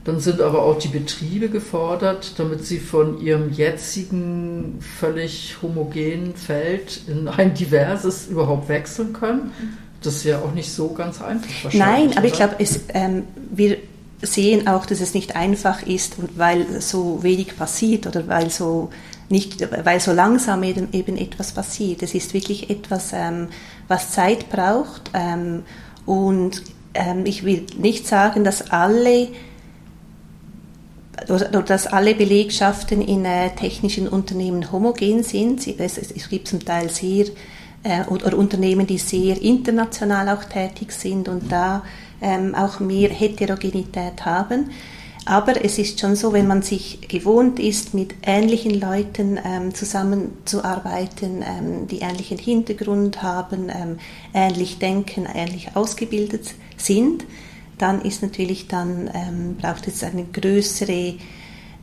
dann 0.04 0.20
sind 0.20 0.40
aber 0.40 0.64
auch 0.64 0.80
die 0.80 0.88
Betriebe 0.88 1.50
gefordert, 1.50 2.34
damit 2.38 2.66
sie 2.66 2.80
von 2.80 3.20
ihrem 3.20 3.52
jetzigen 3.52 4.80
völlig 4.80 5.58
homogenen 5.62 6.34
Feld 6.34 7.02
in 7.08 7.28
ein 7.28 7.54
diverses 7.54 8.28
überhaupt 8.28 8.70
wechseln 8.70 9.12
können. 9.12 9.52
Das 10.02 10.16
ist 10.16 10.24
ja 10.24 10.40
auch 10.40 10.54
nicht 10.54 10.72
so 10.72 10.94
ganz 10.94 11.22
einfach. 11.22 11.74
Nein, 11.74 12.12
aber 12.12 12.20
oder? 12.20 12.26
ich 12.26 12.34
glaube, 12.34 12.56
ähm, 12.94 13.24
wir 13.52 13.78
sehen 14.22 14.68
auch, 14.68 14.86
dass 14.86 15.00
es 15.00 15.14
nicht 15.14 15.36
einfach 15.36 15.84
ist, 15.84 16.16
weil 16.36 16.82
so 16.82 17.22
wenig 17.22 17.56
passiert 17.56 18.08
oder 18.08 18.28
weil 18.28 18.50
so 18.50 18.90
nicht, 19.30 19.68
weil 19.86 20.00
so 20.00 20.14
langsam 20.14 20.64
eben, 20.64 20.88
eben 20.94 21.18
etwas 21.18 21.52
passiert. 21.52 22.02
Es 22.02 22.14
ist 22.16 22.34
wirklich 22.34 22.70
etwas, 22.70 23.12
ähm, 23.14 23.50
was 23.88 24.12
Zeit 24.12 24.50
braucht. 24.50 25.12
Ähm, 25.14 25.64
und 26.06 26.64
ähm, 26.94 27.26
ich 27.26 27.44
will 27.44 27.66
nicht 27.78 28.08
sagen, 28.08 28.44
dass 28.44 28.72
alle 28.72 29.30
dass 31.26 31.88
alle 31.88 32.14
Belegschaften 32.14 33.02
in 33.02 33.26
äh, 33.26 33.50
technischen 33.56 34.08
Unternehmen 34.08 34.72
homogen 34.72 35.24
sind. 35.24 35.66
Es, 35.80 35.98
es 35.98 36.30
gibt 36.30 36.48
zum 36.48 36.64
Teil 36.64 36.90
sehr 36.90 37.26
äh, 37.84 38.04
oder 38.08 38.38
Unternehmen, 38.38 38.86
die 38.86 39.00
sehr 39.00 39.42
international 39.42 40.30
auch 40.30 40.44
tätig 40.44 40.92
sind 40.92 41.28
und 41.28 41.52
da 41.52 41.84
ähm, 42.22 42.56
auch 42.56 42.80
mehr 42.80 43.10
Heterogenität 43.10 44.26
haben. 44.26 44.72
Aber 45.26 45.64
es 45.66 45.78
ist 45.78 46.00
schon 46.00 46.16
so, 46.16 46.32
wenn 46.32 46.48
man 46.48 46.62
sich 46.62 47.02
gewohnt 47.02 47.60
ist, 47.60 47.94
mit 47.94 48.16
ähnlichen 48.22 48.80
Leuten 48.80 49.38
ähm, 49.44 49.74
zusammenzuarbeiten, 49.74 51.44
ähm, 51.44 51.88
die 51.88 52.00
ähnlichen 52.00 52.38
Hintergrund 52.38 53.22
haben, 53.22 53.68
ähm, 53.68 53.98
ähnlich 54.34 54.80
denken, 54.80 55.28
ähnlich 55.34 55.76
ausgebildet 55.76 56.54
sind, 56.78 57.26
dann 57.78 58.02
ist 58.04 58.22
natürlich 58.22 58.70
dann 58.70 59.10
ähm, 59.14 59.58
braucht 59.62 59.88
es 59.88 60.02
eine 60.04 60.24
größere 60.24 61.16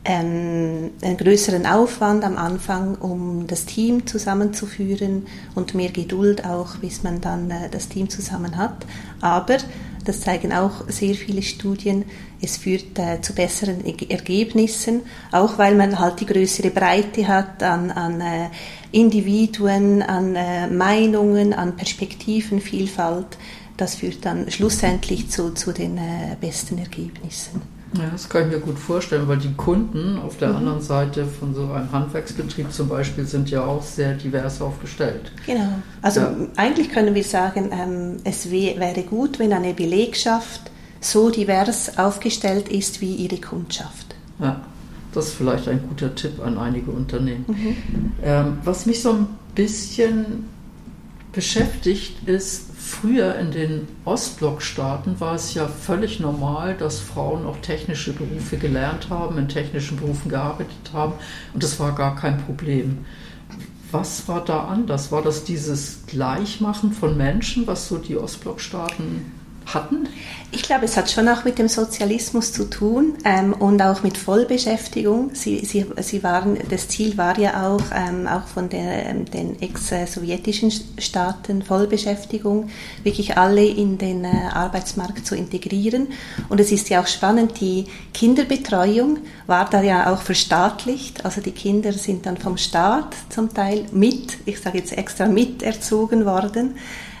ähm, 0.05 0.91
einen 1.01 1.17
größeren 1.17 1.65
Aufwand 1.65 2.23
am 2.23 2.37
Anfang, 2.37 2.95
um 2.95 3.47
das 3.47 3.65
Team 3.65 4.05
zusammenzuführen 4.05 5.25
und 5.55 5.73
mehr 5.73 5.89
Geduld 5.89 6.45
auch, 6.45 6.77
bis 6.77 7.03
man 7.03 7.21
dann 7.21 7.49
äh, 7.49 7.69
das 7.69 7.89
Team 7.89 8.09
zusammen 8.09 8.55
hat. 8.57 8.85
Aber 9.21 9.57
das 10.05 10.21
zeigen 10.21 10.53
auch 10.53 10.87
sehr 10.87 11.15
viele 11.15 11.41
Studien. 11.41 12.05
Es 12.41 12.57
führt 12.57 12.97
äh, 12.97 13.21
zu 13.21 13.33
besseren 13.33 13.83
Ergebnissen, 13.85 15.01
auch 15.31 15.57
weil 15.57 15.75
man 15.75 15.99
halt 15.99 16.19
die 16.19 16.25
größere 16.25 16.69
Breite 16.69 17.27
hat 17.27 17.61
an, 17.63 17.91
an 17.91 18.21
äh, 18.21 18.49
Individuen, 18.91 20.01
an 20.01 20.35
äh, 20.35 20.67
Meinungen, 20.67 21.53
an 21.53 21.75
Perspektivenvielfalt. 21.75 23.37
Das 23.77 23.95
führt 23.95 24.25
dann 24.25 24.49
schlussendlich 24.49 25.29
zu, 25.29 25.53
zu 25.53 25.73
den 25.73 25.97
äh, 25.97 26.37
besten 26.39 26.77
Ergebnissen. 26.77 27.74
Ja, 27.97 28.09
das 28.11 28.29
kann 28.29 28.43
ich 28.43 28.55
mir 28.55 28.59
gut 28.59 28.77
vorstellen, 28.77 29.27
weil 29.27 29.37
die 29.37 29.53
Kunden 29.53 30.19
auf 30.19 30.37
der 30.37 30.49
mhm. 30.49 30.55
anderen 30.57 30.81
Seite 30.81 31.25
von 31.25 31.53
so 31.53 31.63
einem 31.71 31.91
Handwerksbetrieb 31.91 32.71
zum 32.71 32.89
Beispiel 32.89 33.25
sind 33.25 33.49
ja 33.49 33.63
auch 33.63 33.81
sehr 33.81 34.13
divers 34.13 34.61
aufgestellt. 34.61 35.31
Genau. 35.45 35.69
Also 36.01 36.21
ja. 36.21 36.35
eigentlich 36.57 36.89
können 36.89 37.15
wir 37.15 37.23
sagen, 37.23 37.69
ähm, 37.71 38.17
es 38.23 38.51
wäre 38.51 39.03
gut, 39.03 39.39
wenn 39.39 39.53
eine 39.53 39.73
Belegschaft 39.73 40.71
so 40.99 41.29
divers 41.29 41.97
aufgestellt 41.97 42.69
ist 42.69 43.01
wie 43.01 43.13
ihre 43.15 43.37
Kundschaft. 43.37 44.15
Ja, 44.39 44.61
das 45.13 45.27
ist 45.27 45.33
vielleicht 45.35 45.67
ein 45.67 45.81
guter 45.87 46.13
Tipp 46.15 46.39
an 46.43 46.57
einige 46.57 46.91
Unternehmen. 46.91 47.45
Mhm. 47.47 47.75
Ähm, 48.23 48.57
was 48.63 48.85
mich 48.85 49.01
so 49.01 49.11
ein 49.11 49.27
bisschen 49.53 50.54
beschäftigt, 51.35 52.27
ist, 52.27 52.71
früher 52.77 53.35
in 53.35 53.51
den 53.51 53.87
Ostblockstaaten 54.05 55.19
war 55.19 55.35
es 55.35 55.53
ja 55.53 55.67
völlig 55.67 56.19
normal, 56.19 56.75
dass 56.75 56.99
Frauen 56.99 57.45
auch 57.45 57.57
technische 57.57 58.13
Berufe 58.13 58.57
gelernt 58.57 59.09
haben, 59.09 59.37
in 59.37 59.49
technischen 59.49 59.97
Berufen 59.97 60.29
gearbeitet 60.29 60.91
haben 60.93 61.13
und 61.53 61.61
das 61.61 61.79
war 61.79 61.93
gar 61.93 62.15
kein 62.15 62.37
Problem. 62.39 63.05
Was 63.91 64.27
war 64.27 64.43
da 64.43 64.65
anders? 64.65 65.11
War 65.11 65.21
das 65.21 65.43
dieses 65.43 66.05
Gleichmachen 66.07 66.91
von 66.91 67.15
Menschen, 67.15 67.67
was 67.67 67.87
so 67.87 67.97
die 67.97 68.17
Ostblockstaaten 68.17 69.31
hatten? 69.73 70.07
Ich 70.51 70.63
glaube, 70.63 70.85
es 70.85 70.95
hat 70.95 71.11
schon 71.11 71.27
auch 71.27 71.43
mit 71.43 71.59
dem 71.59 71.67
Sozialismus 71.67 72.53
zu 72.53 72.69
tun 72.69 73.15
ähm, 73.25 73.51
und 73.51 73.81
auch 73.81 74.03
mit 74.03 74.17
Vollbeschäftigung. 74.17 75.31
Sie, 75.33 75.65
sie, 75.65 75.85
sie 75.97 76.23
waren, 76.23 76.57
das 76.69 76.87
Ziel 76.87 77.17
war 77.17 77.37
ja 77.37 77.67
auch, 77.67 77.83
ähm, 77.93 78.25
auch 78.25 78.47
von 78.47 78.69
der, 78.69 79.07
ähm, 79.07 79.25
den 79.25 79.61
ex-sowjetischen 79.61 80.71
Staaten 80.97 81.61
Vollbeschäftigung, 81.61 82.69
wirklich 83.03 83.37
alle 83.37 83.65
in 83.65 83.97
den 83.97 84.23
äh, 84.23 84.29
Arbeitsmarkt 84.53 85.25
zu 85.25 85.35
integrieren. 85.35 86.07
Und 86.47 86.61
es 86.61 86.71
ist 86.71 86.89
ja 86.89 87.01
auch 87.01 87.07
spannend, 87.07 87.59
die 87.59 87.85
Kinderbetreuung 88.13 89.17
war 89.47 89.69
da 89.69 89.81
ja 89.81 90.13
auch 90.13 90.21
verstaatlicht. 90.21 91.25
Also 91.25 91.41
die 91.41 91.51
Kinder 91.51 91.91
sind 91.91 92.25
dann 92.25 92.37
vom 92.37 92.55
Staat 92.57 93.13
zum 93.29 93.53
Teil 93.53 93.85
mit, 93.91 94.37
ich 94.45 94.61
sage 94.61 94.77
jetzt 94.77 94.97
extra 94.97 95.25
mit 95.25 95.63
erzogen 95.63 96.25
worden 96.25 96.75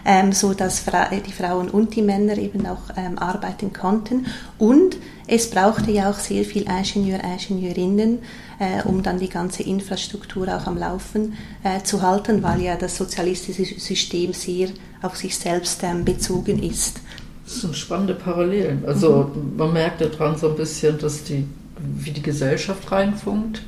ähm, 0.05 0.31
so 0.31 0.53
dass 0.53 0.85
die 0.85 1.31
Frauen 1.31 1.69
und 1.69 1.95
die 1.95 2.01
Männer 2.01 2.37
eben 2.37 2.65
auch 2.67 2.83
ähm, 2.95 3.17
arbeiten 3.17 3.73
konnten. 3.73 4.27
Und 4.57 4.97
es 5.27 5.49
brauchte 5.49 5.91
ja 5.91 6.09
auch 6.09 6.19
sehr 6.19 6.45
viel 6.45 6.63
Ingenieur, 6.63 7.19
Ingenieurinnen, 7.23 8.19
äh, 8.59 8.83
um 8.83 9.01
dann 9.01 9.19
die 9.19 9.29
ganze 9.29 9.63
Infrastruktur 9.63 10.47
auch 10.47 10.67
am 10.67 10.77
Laufen 10.77 11.33
äh, 11.63 11.81
zu 11.83 12.01
halten, 12.01 12.43
weil 12.43 12.61
ja 12.61 12.75
das 12.75 12.95
sozialistische 12.95 13.79
System 13.79 14.33
sehr 14.33 14.69
auf 15.01 15.17
sich 15.17 15.37
selbst 15.37 15.83
ähm, 15.83 16.05
bezogen 16.05 16.61
ist. 16.61 17.01
Das 17.43 17.61
sind 17.61 17.75
spannende 17.75 18.15
Parallelen. 18.15 18.83
Also 18.85 19.31
mhm. 19.33 19.57
man 19.57 19.73
merkt 19.73 20.01
daran 20.01 20.37
so 20.37 20.49
ein 20.49 20.55
bisschen, 20.55 20.97
dass 20.99 21.23
die, 21.23 21.45
wie 21.79 22.11
die 22.11 22.23
Gesellschaft 22.23 22.91
reinfunkt. 22.91 23.61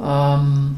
Ähm, 0.00 0.76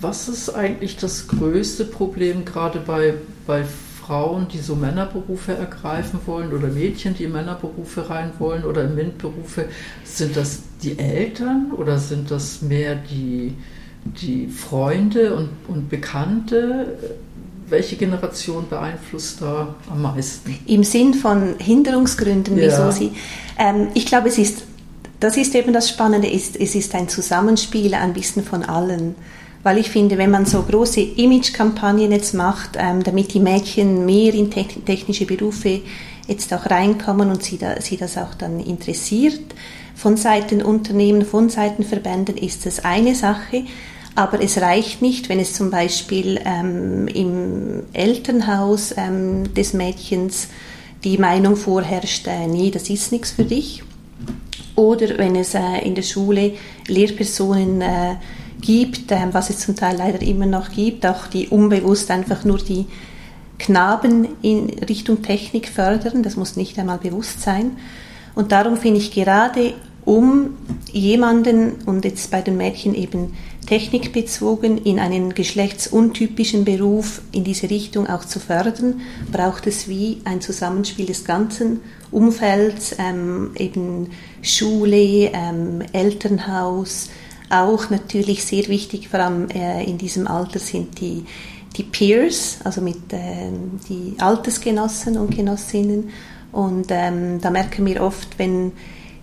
was 0.00 0.28
ist 0.28 0.50
eigentlich 0.50 0.96
das 0.96 1.26
größte 1.28 1.84
Problem 1.84 2.44
gerade 2.44 2.78
bei, 2.80 3.14
bei 3.48 3.64
Frauen, 3.64 4.46
die 4.46 4.58
so 4.58 4.76
Männerberufe 4.76 5.54
ergreifen 5.54 6.20
wollen 6.26 6.52
oder 6.52 6.68
Mädchen, 6.68 7.14
die 7.14 7.24
in 7.24 7.32
Männerberufe 7.32 8.08
rein 8.08 8.30
wollen 8.38 8.62
oder 8.62 8.84
in 8.84 8.94
MINT-Berufe? 8.94 9.64
Sind 10.04 10.36
das 10.36 10.60
die 10.82 10.98
Eltern 10.98 11.72
oder 11.76 11.98
sind 11.98 12.30
das 12.30 12.62
mehr 12.62 12.94
die, 12.94 13.54
die 14.04 14.48
Freunde 14.48 15.34
und, 15.34 15.48
und 15.66 15.88
Bekannte? 15.88 16.98
Welche 17.68 17.96
Generation 17.96 18.66
beeinflusst 18.68 19.40
da 19.40 19.74
am 19.90 20.02
meisten? 20.02 20.58
Im 20.66 20.84
Sinn 20.84 21.14
von 21.14 21.56
Hinderungsgründen, 21.58 22.56
ja. 22.56 22.64
wieso 22.66 22.90
sie. 22.90 23.12
Ähm, 23.58 23.88
ich 23.94 24.04
glaube, 24.04 24.28
es 24.28 24.36
ist, 24.36 24.64
das 25.20 25.38
ist 25.38 25.54
eben 25.54 25.72
das 25.72 25.88
Spannende, 25.88 26.28
ist, 26.28 26.54
es 26.54 26.74
ist 26.74 26.94
ein 26.94 27.08
Zusammenspiel 27.08 27.94
ein 27.94 28.12
bisschen 28.12 28.44
von 28.44 28.62
allen 28.62 29.14
weil 29.62 29.78
ich 29.78 29.90
finde, 29.90 30.18
wenn 30.18 30.30
man 30.30 30.46
so 30.46 30.62
große 30.62 31.00
Image-Kampagnen 31.00 32.12
jetzt 32.12 32.34
macht, 32.34 32.70
ähm, 32.76 33.02
damit 33.02 33.34
die 33.34 33.40
Mädchen 33.40 34.06
mehr 34.06 34.34
in 34.34 34.50
technische 34.50 35.26
Berufe 35.26 35.80
jetzt 36.26 36.52
auch 36.52 36.70
reinkommen 36.70 37.30
und 37.30 37.42
sie, 37.42 37.58
da, 37.58 37.80
sie 37.80 37.96
das 37.96 38.16
auch 38.18 38.34
dann 38.34 38.60
interessiert, 38.60 39.40
von 39.94 40.16
Seiten 40.16 40.62
Unternehmen, 40.62 41.24
von 41.24 41.48
Seiten 41.48 41.82
Verbänden 41.82 42.36
ist 42.36 42.66
das 42.66 42.84
eine 42.84 43.14
Sache, 43.14 43.64
aber 44.14 44.40
es 44.40 44.60
reicht 44.60 45.02
nicht, 45.02 45.28
wenn 45.28 45.40
es 45.40 45.54
zum 45.54 45.70
Beispiel 45.70 46.40
ähm, 46.44 47.08
im 47.08 47.82
Elternhaus 47.92 48.94
ähm, 48.96 49.54
des 49.54 49.72
Mädchens 49.72 50.48
die 51.04 51.18
Meinung 51.18 51.56
vorherrscht, 51.56 52.26
äh, 52.26 52.46
nee, 52.46 52.70
das 52.70 52.90
ist 52.90 53.12
nichts 53.12 53.32
für 53.32 53.44
dich. 53.44 53.82
Oder 54.74 55.18
wenn 55.18 55.36
es 55.36 55.54
äh, 55.54 55.78
in 55.84 55.94
der 55.94 56.02
Schule 56.02 56.52
Lehrpersonen 56.86 57.80
äh, 57.80 58.16
gibt, 58.60 59.10
ähm, 59.10 59.30
was 59.32 59.50
es 59.50 59.58
zum 59.58 59.76
Teil 59.76 59.96
leider 59.96 60.22
immer 60.22 60.46
noch 60.46 60.70
gibt, 60.70 61.06
auch 61.06 61.26
die 61.26 61.48
unbewusst 61.48 62.10
einfach 62.10 62.44
nur 62.44 62.58
die 62.58 62.86
Knaben 63.58 64.28
in 64.42 64.70
Richtung 64.88 65.22
Technik 65.22 65.68
fördern, 65.68 66.22
das 66.22 66.36
muss 66.36 66.56
nicht 66.56 66.78
einmal 66.78 66.98
bewusst 66.98 67.40
sein. 67.40 67.76
Und 68.34 68.52
darum 68.52 68.76
finde 68.76 69.00
ich 69.00 69.10
gerade, 69.10 69.74
um 70.04 70.56
jemanden, 70.92 71.72
und 71.84 72.04
jetzt 72.04 72.30
bei 72.30 72.40
den 72.40 72.56
Mädchen 72.56 72.94
eben 72.94 73.34
technikbezogen, 73.66 74.78
in 74.78 74.98
einen 74.98 75.34
geschlechtsuntypischen 75.34 76.64
Beruf 76.64 77.20
in 77.32 77.44
diese 77.44 77.68
Richtung 77.68 78.06
auch 78.06 78.24
zu 78.24 78.40
fördern, 78.40 79.02
braucht 79.30 79.66
es 79.66 79.88
wie 79.88 80.22
ein 80.24 80.40
Zusammenspiel 80.40 81.04
des 81.04 81.24
ganzen 81.24 81.80
Umfelds, 82.10 82.96
ähm, 82.98 83.50
eben 83.56 84.08
Schule, 84.40 85.30
ähm, 85.34 85.82
Elternhaus, 85.92 87.10
auch 87.50 87.90
natürlich 87.90 88.44
sehr 88.44 88.68
wichtig, 88.68 89.08
vor 89.08 89.20
allem 89.20 89.48
äh, 89.50 89.84
in 89.84 89.98
diesem 89.98 90.26
Alter 90.26 90.58
sind 90.58 91.00
die, 91.00 91.24
die 91.76 91.82
Peers, 91.82 92.58
also 92.64 92.80
mit 92.80 93.12
äh, 93.12 93.50
die 93.88 94.14
Altersgenossen 94.18 95.16
und 95.18 95.34
Genossinnen. 95.34 96.10
Und 96.52 96.86
ähm, 96.90 97.40
da 97.40 97.50
merken 97.50 97.84
wir 97.86 98.02
oft, 98.02 98.38
wenn 98.38 98.72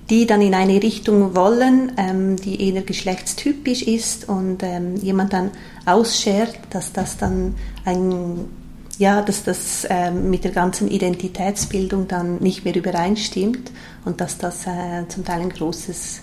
die 0.10 0.28
dann 0.28 0.42
in 0.42 0.54
eine 0.54 0.82
Richtung 0.82 1.36
wollen, 1.36 1.94
ähm, 1.98 2.36
die 2.36 2.70
eher 2.70 2.84
geschlechtstypisch 2.84 3.82
ist 3.82 4.30
und 4.30 4.62
ähm, 4.62 4.96
jemand 4.98 5.34
dann 5.34 5.52
ausschert, 5.86 6.58
dass 6.70 6.94
das 6.94 7.18
dann 7.18 7.56
ein 7.86 8.46
ja, 8.98 9.22
dass 9.22 9.44
das 9.44 9.86
ähm, 9.90 10.30
mit 10.30 10.44
der 10.44 10.52
ganzen 10.52 10.88
Identitätsbildung 10.90 12.08
dann 12.08 12.38
nicht 12.38 12.64
mehr 12.64 12.76
übereinstimmt 12.76 13.72
und 14.06 14.22
dass 14.22 14.38
das 14.38 14.68
äh, 14.68 15.06
zum 15.10 15.26
Teil 15.26 15.42
ein 15.42 15.50
großes, 15.50 16.22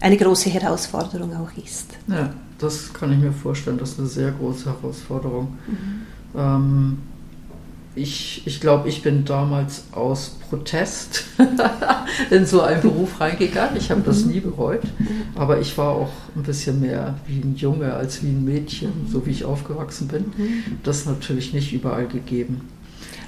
eine 0.00 0.16
große 0.16 0.50
Herausforderung 0.50 1.34
auch 1.36 1.50
ist. 1.62 1.90
Ja, 2.06 2.30
das 2.58 2.92
kann 2.92 3.12
ich 3.12 3.18
mir 3.18 3.32
vorstellen, 3.32 3.78
das 3.78 3.90
ist 3.90 3.98
eine 3.98 4.08
sehr 4.08 4.32
große 4.32 4.66
Herausforderung. 4.66 5.56
Mhm. 5.66 6.06
Ähm, 6.36 6.98
ich, 7.94 8.42
ich 8.46 8.60
glaube, 8.60 8.88
ich 8.88 9.02
bin 9.02 9.24
damals 9.24 9.84
aus 9.92 10.36
Protest 10.48 11.24
in 12.30 12.46
so 12.46 12.62
einen 12.62 12.80
Beruf 12.80 13.20
reingegangen. 13.20 13.76
Ich 13.76 13.90
habe 13.90 14.02
das 14.02 14.24
mhm. 14.24 14.32
nie 14.32 14.40
bereut, 14.40 14.82
aber 15.34 15.60
ich 15.60 15.76
war 15.76 15.90
auch 15.90 16.12
ein 16.36 16.44
bisschen 16.44 16.80
mehr 16.80 17.16
wie 17.26 17.40
ein 17.40 17.56
Junge 17.56 17.92
als 17.94 18.22
wie 18.22 18.28
ein 18.28 18.44
Mädchen, 18.44 19.08
so 19.10 19.26
wie 19.26 19.30
ich 19.30 19.44
aufgewachsen 19.44 20.08
bin. 20.08 20.26
Mhm. 20.36 20.62
Das 20.84 20.98
ist 20.98 21.06
natürlich 21.06 21.52
nicht 21.52 21.72
überall 21.72 22.06
gegeben. 22.06 22.60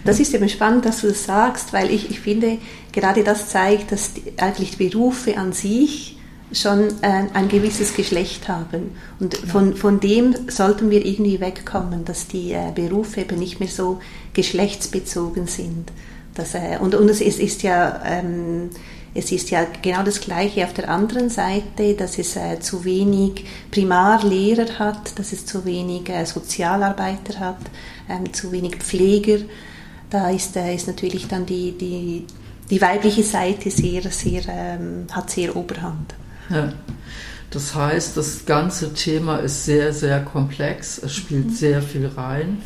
Das 0.04 0.18
ist 0.18 0.32
eben 0.32 0.48
spannend, 0.48 0.86
dass 0.86 1.02
du 1.02 1.08
das 1.08 1.24
sagst, 1.24 1.72
weil 1.72 1.90
ich, 1.90 2.10
ich 2.10 2.20
finde, 2.20 2.58
gerade 2.92 3.22
das 3.22 3.50
zeigt, 3.50 3.92
dass 3.92 4.12
eigentlich 4.38 4.76
die 4.76 4.88
Berufe 4.88 5.36
an 5.36 5.52
sich 5.52 6.16
schon 6.52 6.88
äh, 7.02 7.24
ein 7.32 7.48
gewisses 7.48 7.94
Geschlecht 7.94 8.48
haben. 8.48 8.96
Und 9.18 9.36
von, 9.36 9.76
von 9.76 10.00
dem 10.00 10.34
sollten 10.48 10.90
wir 10.90 11.04
irgendwie 11.04 11.40
wegkommen, 11.40 12.04
dass 12.04 12.26
die 12.26 12.52
äh, 12.52 12.72
Berufe 12.74 13.20
eben 13.20 13.38
nicht 13.38 13.60
mehr 13.60 13.68
so 13.68 14.00
geschlechtsbezogen 14.34 15.46
sind. 15.46 15.92
Das, 16.34 16.54
äh, 16.54 16.78
und 16.80 16.94
und 16.94 17.08
es, 17.08 17.20
ist, 17.20 17.38
ist 17.38 17.62
ja, 17.62 18.02
ähm, 18.04 18.70
es 19.14 19.32
ist 19.32 19.50
ja 19.50 19.66
genau 19.82 20.02
das 20.02 20.20
Gleiche 20.20 20.64
auf 20.64 20.72
der 20.72 20.88
anderen 20.88 21.30
Seite, 21.30 21.94
dass 21.94 22.18
es 22.18 22.36
äh, 22.36 22.60
zu 22.60 22.84
wenig 22.84 23.44
Primarlehrer 23.70 24.78
hat, 24.78 25.18
dass 25.18 25.32
es 25.32 25.46
zu 25.46 25.64
wenig 25.64 26.08
äh, 26.08 26.24
Sozialarbeiter 26.24 27.40
hat, 27.40 27.58
ähm, 28.08 28.32
zu 28.32 28.52
wenig 28.52 28.76
Pfleger. 28.76 29.38
Da 30.10 30.30
ist, 30.30 30.56
äh, 30.56 30.74
ist 30.74 30.86
natürlich 30.86 31.28
dann 31.28 31.46
die, 31.46 31.72
die, 31.72 32.26
die 32.68 32.80
weibliche 32.80 33.22
Seite 33.22 33.70
sehr, 33.70 34.02
sehr, 34.10 34.42
ähm, 34.48 35.06
hat 35.12 35.30
sehr 35.30 35.56
Oberhand. 35.56 36.14
Ja. 36.50 36.72
Das 37.50 37.74
heißt, 37.74 38.16
das 38.16 38.46
ganze 38.46 38.94
Thema 38.94 39.38
ist 39.38 39.64
sehr, 39.64 39.92
sehr 39.92 40.20
komplex. 40.20 40.98
Es 40.98 41.14
spielt 41.14 41.46
mhm. 41.46 41.52
sehr 41.52 41.82
viel 41.82 42.06
rein 42.06 42.58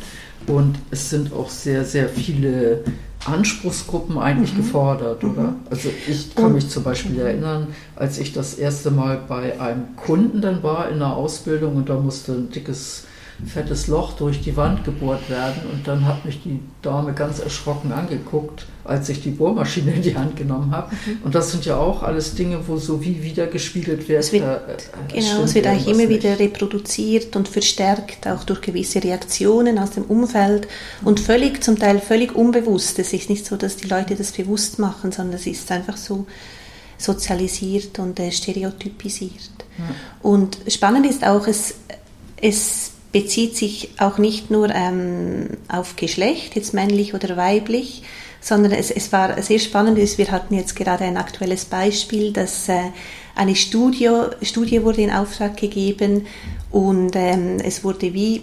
und 0.47 0.77
es 0.91 1.09
sind 1.09 1.33
auch 1.33 1.49
sehr, 1.49 1.85
sehr 1.85 2.07
viele 2.07 2.83
Anspruchsgruppen 3.25 4.19
eigentlich 4.19 4.53
mhm. 4.53 4.57
gefordert, 4.57 5.23
oder? 5.23 5.41
Mhm. 5.43 5.55
Also 5.69 5.89
ich 6.07 6.35
kann 6.35 6.53
mich 6.53 6.69
zum 6.69 6.83
Beispiel 6.83 7.19
erinnern, 7.19 7.67
als 7.95 8.19
ich 8.19 8.33
das 8.33 8.53
erste 8.55 8.91
Mal 8.91 9.19
bei 9.27 9.59
einem 9.59 9.95
Kunden 9.95 10.41
dann 10.41 10.61
war 10.61 10.89
in 10.89 10.99
der 10.99 11.15
Ausbildung 11.15 11.75
und 11.75 11.89
da 11.89 11.95
musste 11.95 12.33
ein 12.33 12.51
dickes 12.51 13.05
fettes 13.45 13.87
Loch 13.87 14.13
durch 14.13 14.41
die 14.41 14.55
Wand 14.55 14.85
gebohrt 14.85 15.29
werden. 15.29 15.63
Und 15.71 15.87
dann 15.87 16.05
hat 16.05 16.23
mich 16.23 16.41
die 16.43 16.59
Dame 16.81 17.13
ganz 17.13 17.39
erschrocken 17.39 17.91
angeguckt, 17.91 18.65
als 18.85 19.09
ich 19.09 19.21
die 19.21 19.31
Bohrmaschine 19.31 19.93
in 19.93 20.01
die 20.01 20.15
Hand 20.15 20.37
genommen 20.37 20.71
habe. 20.71 20.95
Mhm. 20.95 21.17
Und 21.23 21.35
das 21.35 21.51
sind 21.51 21.65
ja 21.65 21.77
auch 21.77 22.01
alles 22.01 22.35
Dinge, 22.35 22.67
wo 22.67 22.77
so 22.77 23.03
wie 23.03 23.23
wieder 23.23 23.47
gespiegelt 23.47 24.07
wird. 24.07 24.19
Es 24.21 24.31
wird 24.31 24.43
äh, 24.43 25.13
genau, 25.13 25.43
es 25.43 25.53
wird 25.53 25.67
eigentlich 25.67 25.87
immer 25.87 26.07
nicht. 26.07 26.23
wieder 26.23 26.39
reproduziert 26.39 27.35
und 27.35 27.47
verstärkt, 27.47 28.25
auch 28.27 28.43
durch 28.45 28.61
gewisse 28.61 29.03
Reaktionen 29.03 29.79
aus 29.79 29.91
dem 29.91 30.03
Umfeld 30.03 30.67
und 31.03 31.19
völlig, 31.19 31.61
zum 31.63 31.77
Teil 31.77 31.99
völlig 31.99 32.33
unbewusst. 32.35 32.99
Es 32.99 33.11
ist 33.11 33.29
nicht 33.29 33.45
so, 33.45 33.57
dass 33.57 33.75
die 33.75 33.87
Leute 33.87 34.15
das 34.15 34.31
bewusst 34.31 34.79
machen, 34.79 35.11
sondern 35.11 35.35
es 35.35 35.45
ist 35.45 35.69
einfach 35.71 35.97
so 35.97 36.25
sozialisiert 36.97 37.99
und 37.99 38.17
äh, 38.19 38.31
stereotypisiert. 38.31 39.51
Ja. 39.77 39.83
Und 40.21 40.57
spannend 40.69 41.05
ist 41.05 41.25
auch, 41.25 41.45
es, 41.47 41.75
es 42.41 42.91
bezieht 43.15 43.55
sich 43.55 43.91
auch 43.97 44.17
nicht 44.17 44.51
nur 44.51 44.69
ähm, 44.75 45.51
auf 45.69 45.95
Geschlecht, 45.95 46.57
jetzt 46.57 46.73
männlich 46.73 47.13
oder 47.13 47.37
weiblich, 47.37 48.03
sondern 48.41 48.73
es, 48.73 48.91
es 48.91 49.13
war 49.13 49.41
sehr 49.41 49.59
spannend. 49.59 49.97
Wir 49.97 50.31
hatten 50.31 50.53
jetzt 50.53 50.75
gerade 50.75 51.05
ein 51.05 51.15
aktuelles 51.15 51.63
Beispiel, 51.63 52.33
dass 52.33 52.67
äh, 52.67 52.91
eine 53.33 53.55
Studie, 53.55 54.09
Studie 54.41 54.83
wurde 54.83 55.03
in 55.03 55.11
Auftrag 55.11 55.55
gegeben 55.55 56.27
und 56.71 57.15
ähm, 57.15 57.59
es 57.63 57.85
wurde 57.85 58.13
wie 58.13 58.41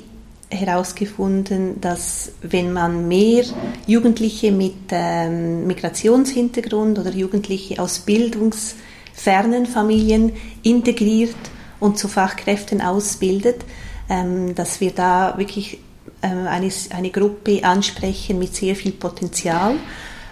herausgefunden, 0.48 1.78
dass 1.82 2.32
wenn 2.40 2.72
man 2.72 3.06
mehr 3.08 3.44
Jugendliche 3.86 4.52
mit 4.52 4.72
ähm, 4.90 5.66
Migrationshintergrund 5.66 6.98
oder 6.98 7.10
Jugendliche 7.10 7.78
aus 7.78 7.98
bildungsfernen 7.98 9.66
Familien 9.66 10.32
integriert 10.62 11.36
und 11.78 11.98
zu 11.98 12.08
Fachkräften 12.08 12.80
ausbildet, 12.80 13.66
dass 14.08 14.80
wir 14.80 14.90
da 14.90 15.34
wirklich 15.38 15.78
ähm, 16.22 16.46
eine, 16.46 16.70
eine 16.90 17.10
Gruppe 17.10 17.64
ansprechen 17.64 18.38
mit 18.38 18.54
sehr 18.54 18.76
viel 18.76 18.92
Potenzial. 18.92 19.76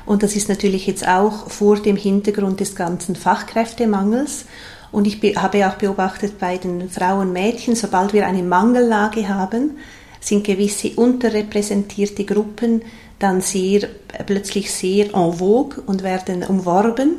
Und 0.06 0.22
das 0.22 0.36
ist 0.36 0.48
natürlich 0.48 0.86
jetzt 0.86 1.06
auch 1.06 1.50
vor 1.50 1.76
dem 1.76 1.96
Hintergrund 1.96 2.60
des 2.60 2.74
ganzen 2.74 3.16
Fachkräftemangels. 3.16 4.46
Und 4.92 5.06
ich 5.06 5.20
habe 5.36 5.68
auch 5.68 5.74
beobachtet 5.74 6.38
bei 6.38 6.58
den 6.58 6.90
Frauen 6.90 7.28
und 7.28 7.32
Mädchen, 7.32 7.76
sobald 7.76 8.12
wir 8.12 8.26
eine 8.26 8.42
Mangellage 8.42 9.28
haben, 9.28 9.78
sind 10.20 10.44
gewisse 10.44 10.90
unterrepräsentierte 10.90 12.24
Gruppen 12.24 12.82
dann 13.18 13.40
sehr, 13.40 13.88
plötzlich 14.26 14.72
sehr 14.72 15.14
en 15.14 15.32
vogue 15.34 15.82
und 15.86 16.02
werden 16.02 16.42
umworben, 16.42 17.18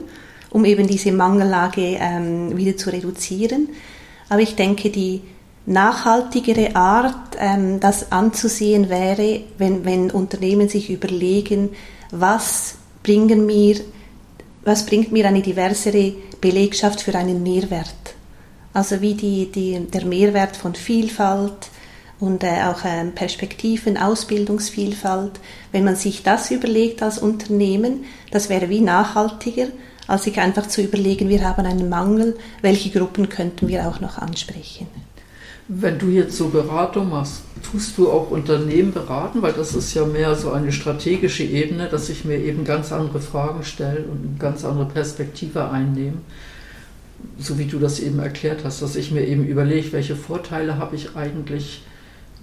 um 0.49 0.65
eben 0.65 0.87
diese 0.87 1.11
Mangellage 1.11 1.97
ähm, 1.99 2.57
wieder 2.57 2.75
zu 2.75 2.89
reduzieren. 2.89 3.69
Aber 4.29 4.41
ich 4.41 4.55
denke, 4.55 4.89
die 4.89 5.21
nachhaltigere 5.65 6.75
Art, 6.75 7.37
ähm, 7.39 7.79
das 7.79 8.11
anzusehen 8.11 8.89
wäre, 8.89 9.41
wenn, 9.57 9.85
wenn 9.85 10.11
Unternehmen 10.11 10.69
sich 10.69 10.89
überlegen, 10.89 11.69
was 12.11 12.75
bringen 13.03 13.45
mir, 13.45 13.77
was 14.63 14.85
bringt 14.85 15.11
mir 15.11 15.27
eine 15.27 15.41
diversere 15.41 16.13
Belegschaft 16.39 17.01
für 17.01 17.15
einen 17.15 17.43
Mehrwert. 17.43 17.87
Also 18.73 19.01
wie 19.01 19.13
die, 19.13 19.51
die, 19.51 19.79
der 19.79 20.05
Mehrwert 20.05 20.55
von 20.55 20.75
Vielfalt 20.75 21.69
und 22.19 22.43
äh, 22.43 22.63
auch 22.63 22.81
ähm, 22.85 23.13
Perspektiven, 23.13 23.97
Ausbildungsvielfalt. 23.97 25.39
Wenn 25.71 25.83
man 25.83 25.95
sich 25.95 26.23
das 26.23 26.51
überlegt 26.51 27.03
als 27.03 27.17
Unternehmen, 27.17 28.05
das 28.31 28.49
wäre 28.49 28.69
wie 28.69 28.81
nachhaltiger, 28.81 29.67
als 30.07 30.23
sich 30.23 30.39
einfach 30.39 30.67
zu 30.67 30.81
überlegen, 30.81 31.29
wir 31.29 31.43
haben 31.43 31.65
einen 31.65 31.89
Mangel, 31.89 32.37
welche 32.61 32.91
Gruppen 32.91 33.29
könnten 33.29 33.67
wir 33.67 33.87
auch 33.87 33.99
noch 33.99 34.17
ansprechen. 34.17 34.87
Wenn 35.73 35.97
du 35.97 36.09
jetzt 36.09 36.35
so 36.35 36.49
Beratung 36.49 37.11
machst, 37.11 37.43
tust 37.63 37.97
du 37.97 38.11
auch 38.11 38.29
Unternehmen 38.29 38.91
beraten, 38.91 39.41
weil 39.41 39.53
das 39.53 39.73
ist 39.73 39.93
ja 39.93 40.05
mehr 40.05 40.35
so 40.35 40.51
eine 40.51 40.73
strategische 40.73 41.45
Ebene, 41.45 41.87
dass 41.87 42.09
ich 42.09 42.25
mir 42.25 42.39
eben 42.39 42.65
ganz 42.65 42.91
andere 42.91 43.21
Fragen 43.21 43.63
stelle 43.63 44.03
und 44.03 44.19
eine 44.27 44.37
ganz 44.37 44.65
andere 44.65 44.87
Perspektive 44.87 45.69
einnehme. 45.69 46.17
So 47.39 47.57
wie 47.57 47.67
du 47.67 47.79
das 47.79 48.01
eben 48.01 48.19
erklärt 48.19 48.65
hast, 48.65 48.81
dass 48.81 48.97
ich 48.97 49.11
mir 49.11 49.25
eben 49.25 49.45
überlege, 49.45 49.93
welche 49.93 50.17
Vorteile 50.17 50.77
habe 50.77 50.97
ich 50.97 51.15
eigentlich, 51.15 51.83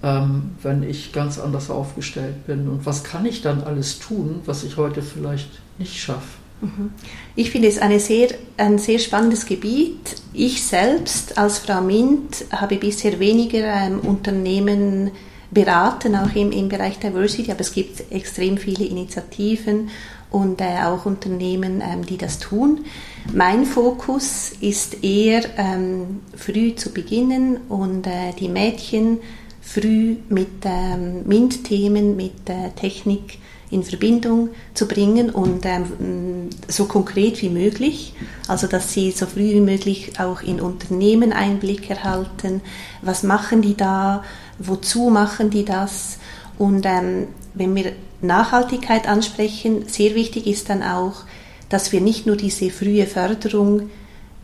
ähm, 0.03 0.53
wenn 0.63 0.83
ich 0.83 1.13
ganz 1.13 1.39
anders 1.39 1.69
aufgestellt 1.69 2.47
bin 2.47 2.67
und 2.67 2.87
was 2.87 3.05
kann 3.05 3.27
ich 3.27 3.43
dann 3.43 3.63
alles 3.63 3.99
tun, 3.99 4.41
was 4.47 4.65
ich 4.65 4.79
heute 4.79 5.03
vielleicht 5.03 5.51
nicht 5.77 6.01
schaffe. 6.01 6.39
Mhm. 6.61 6.91
Ich 7.37 7.51
finde 7.51 7.69
es 7.69 7.79
eine 7.79 8.01
sehr, 8.01 8.29
ein 8.57 8.79
sehr 8.79 8.99
spannendes 8.99 9.47
Gebiet. 9.47 10.17
Ich 10.33 10.65
selbst 10.65 11.39
als 11.39 11.59
Frau 11.59 11.81
Mint 11.81 12.47
habe 12.51 12.77
bisher 12.77 13.21
weniger 13.21 13.65
ähm, 13.65 14.01
Unternehmen 14.01 15.13
beraten, 15.51 16.15
auch 16.15 16.35
im, 16.35 16.53
im 16.53 16.69
Bereich 16.69 16.99
Diversity, 16.99 17.51
aber 17.51 17.61
es 17.61 17.73
gibt 17.73 18.13
extrem 18.13 18.59
viele 18.59 18.85
Initiativen 18.85 19.89
und 20.31 20.61
äh, 20.61 20.83
auch 20.85 21.07
Unternehmen, 21.07 21.81
ähm, 21.81 22.05
die 22.05 22.19
das 22.19 22.39
tun. 22.39 22.85
Mein 23.33 23.65
Fokus 23.65 24.53
ist 24.61 25.03
eher 25.03 25.43
ähm, 25.57 26.21
früh 26.37 26.75
zu 26.75 26.93
beginnen 26.93 27.59
und 27.69 28.07
äh, 28.07 28.33
die 28.39 28.49
Mädchen 28.49 29.19
früh 29.63 30.17
mit 30.29 30.65
ähm, 30.65 31.27
MINT-Themen, 31.27 32.17
mit 32.17 32.49
äh, 32.49 32.71
Technik 32.77 33.39
in 33.71 33.83
Verbindung 33.83 34.51
zu 34.75 34.89
bringen 34.89 35.31
und 35.31 35.65
ähm, 35.67 36.49
so 36.69 36.87
konkret 36.87 37.43
wie 37.43 37.51
möglich, 37.51 38.15
also 38.47 38.67
dass 38.67 38.93
sie 38.93 39.11
so 39.11 39.27
früh 39.27 39.51
wie 39.55 39.61
möglich 39.61 40.13
auch 40.19 40.41
in 40.43 40.61
Unternehmen 40.61 41.33
Einblick 41.33 41.91
erhalten, 41.91 42.63
was 43.03 43.23
machen 43.23 43.61
die 43.61 43.77
da, 43.77 44.25
wozu 44.59 45.11
machen 45.11 45.51
die 45.51 45.65
das? 45.65 46.19
Und 46.59 46.87
ähm, 46.87 47.29
wenn 47.55 47.75
wir 47.75 47.93
Nachhaltigkeit 48.23 49.07
ansprechen, 49.07 49.85
sehr 49.87 50.15
wichtig 50.15 50.47
ist 50.47 50.71
dann 50.71 50.83
auch, 50.83 51.25
dass 51.69 51.93
wir 51.93 52.01
nicht 52.01 52.27
nur 52.27 52.37
diese 52.37 52.71
frühe 52.71 53.07
Förderung 53.07 53.91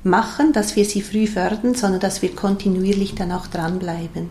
machen, 0.05 0.53
dass 0.53 0.77
wir 0.77 0.85
sie 0.85 1.01
früh 1.01 1.27
fördern, 1.27 1.75
sondern 1.75 2.01
dass 2.01 2.21
wir 2.21 2.35
kontinuierlich 2.35 3.15
dann 3.15 3.33
auch 3.33 3.47
dranbleiben. 3.47 4.29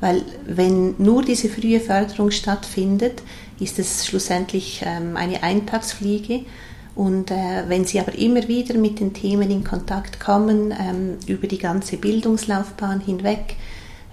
Weil 0.00 0.22
wenn 0.46 0.94
nur 0.98 1.22
diese 1.22 1.48
frühe 1.48 1.80
Förderung 1.80 2.30
stattfindet, 2.30 3.22
ist 3.58 3.78
es 3.78 4.06
schlussendlich 4.06 4.82
ähm, 4.84 5.16
eine 5.16 5.42
Eintagsfliege. 5.42 6.44
Und 6.94 7.30
äh, 7.30 7.64
wenn 7.68 7.84
Sie 7.84 8.00
aber 8.00 8.14
immer 8.14 8.46
wieder 8.48 8.74
mit 8.74 9.00
den 9.00 9.12
Themen 9.12 9.50
in 9.50 9.64
Kontakt 9.64 10.20
kommen, 10.20 10.72
ähm, 10.78 11.18
über 11.26 11.46
die 11.46 11.58
ganze 11.58 11.96
Bildungslaufbahn 11.96 13.00
hinweg, 13.00 13.56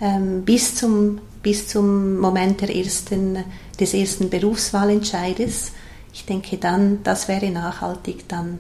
ähm, 0.02 0.44
bis, 0.44 0.76
zum, 0.76 1.20
bis 1.42 1.68
zum 1.68 2.18
Moment 2.18 2.62
der 2.62 2.76
ersten, 2.76 3.40
des 3.80 3.94
ersten 3.94 4.30
Berufswahlentscheides, 4.30 5.74
ich 6.14 6.26
denke 6.26 6.58
dann, 6.58 7.00
das 7.04 7.28
wäre 7.28 7.50
nachhaltig, 7.50 8.28
dann 8.28 8.60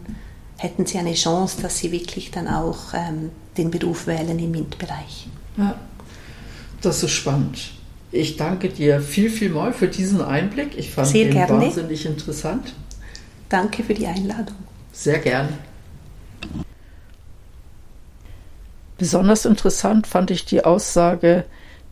hätten 0.58 0.86
Sie 0.86 0.98
eine 0.98 1.14
Chance, 1.14 1.62
dass 1.62 1.78
Sie 1.78 1.92
wirklich 1.92 2.32
dann 2.32 2.48
auch 2.48 2.94
den 3.58 3.70
Beruf 3.70 4.08
wählen 4.08 4.40
im 4.40 4.50
MINT-Bereich. 4.50 5.28
Ja, 5.58 5.76
das 6.86 7.04
ist 7.04 7.12
spannend. 7.12 7.72
Ich 8.12 8.38
danke 8.38 8.70
dir 8.70 9.02
viel, 9.02 9.30
viel 9.30 9.50
mal 9.50 9.74
für 9.74 9.88
diesen 9.88 10.22
Einblick. 10.22 10.78
Ich 10.78 10.92
fand 10.92 11.08
Sehr 11.08 11.26
ihn 11.26 11.32
gerne. 11.32 11.66
wahnsinnig 11.66 12.06
interessant. 12.06 12.74
Danke 13.50 13.84
für 13.84 13.94
die 13.94 14.06
Einladung. 14.06 14.56
Sehr 14.92 15.18
gerne. 15.18 15.58
Besonders 18.98 19.46
interessant 19.46 20.06
fand 20.06 20.30
ich 20.30 20.46
die 20.46 20.64
Aussage, 20.64 21.46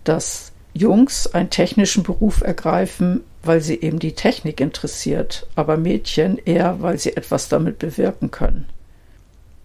dass 0.04 0.52
Jungs 0.74 1.28
einen 1.28 1.50
technischen 1.50 2.04
Beruf 2.04 2.42
ergreifen, 2.42 3.22
weil 3.44 3.62
sie 3.62 3.82
eben 3.82 4.00
die 4.00 4.14
Technik 4.14 4.62
interessiert, 4.62 5.48
aber 5.56 5.78
Mädchen 5.78 6.38
eher, 6.38 6.82
weil 6.82 7.00
sie 7.00 7.18
etwas 7.18 7.50
damit 7.50 7.80
bewirken 7.80 8.30
können. 8.30 8.68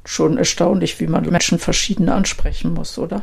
Schon 0.07 0.39
erstaunlich, 0.39 0.99
wie 1.01 1.07
man 1.07 1.29
Menschen 1.29 1.59
verschieden 1.59 2.09
ansprechen 2.09 2.73
muss, 2.73 2.97
oder? 2.99 3.23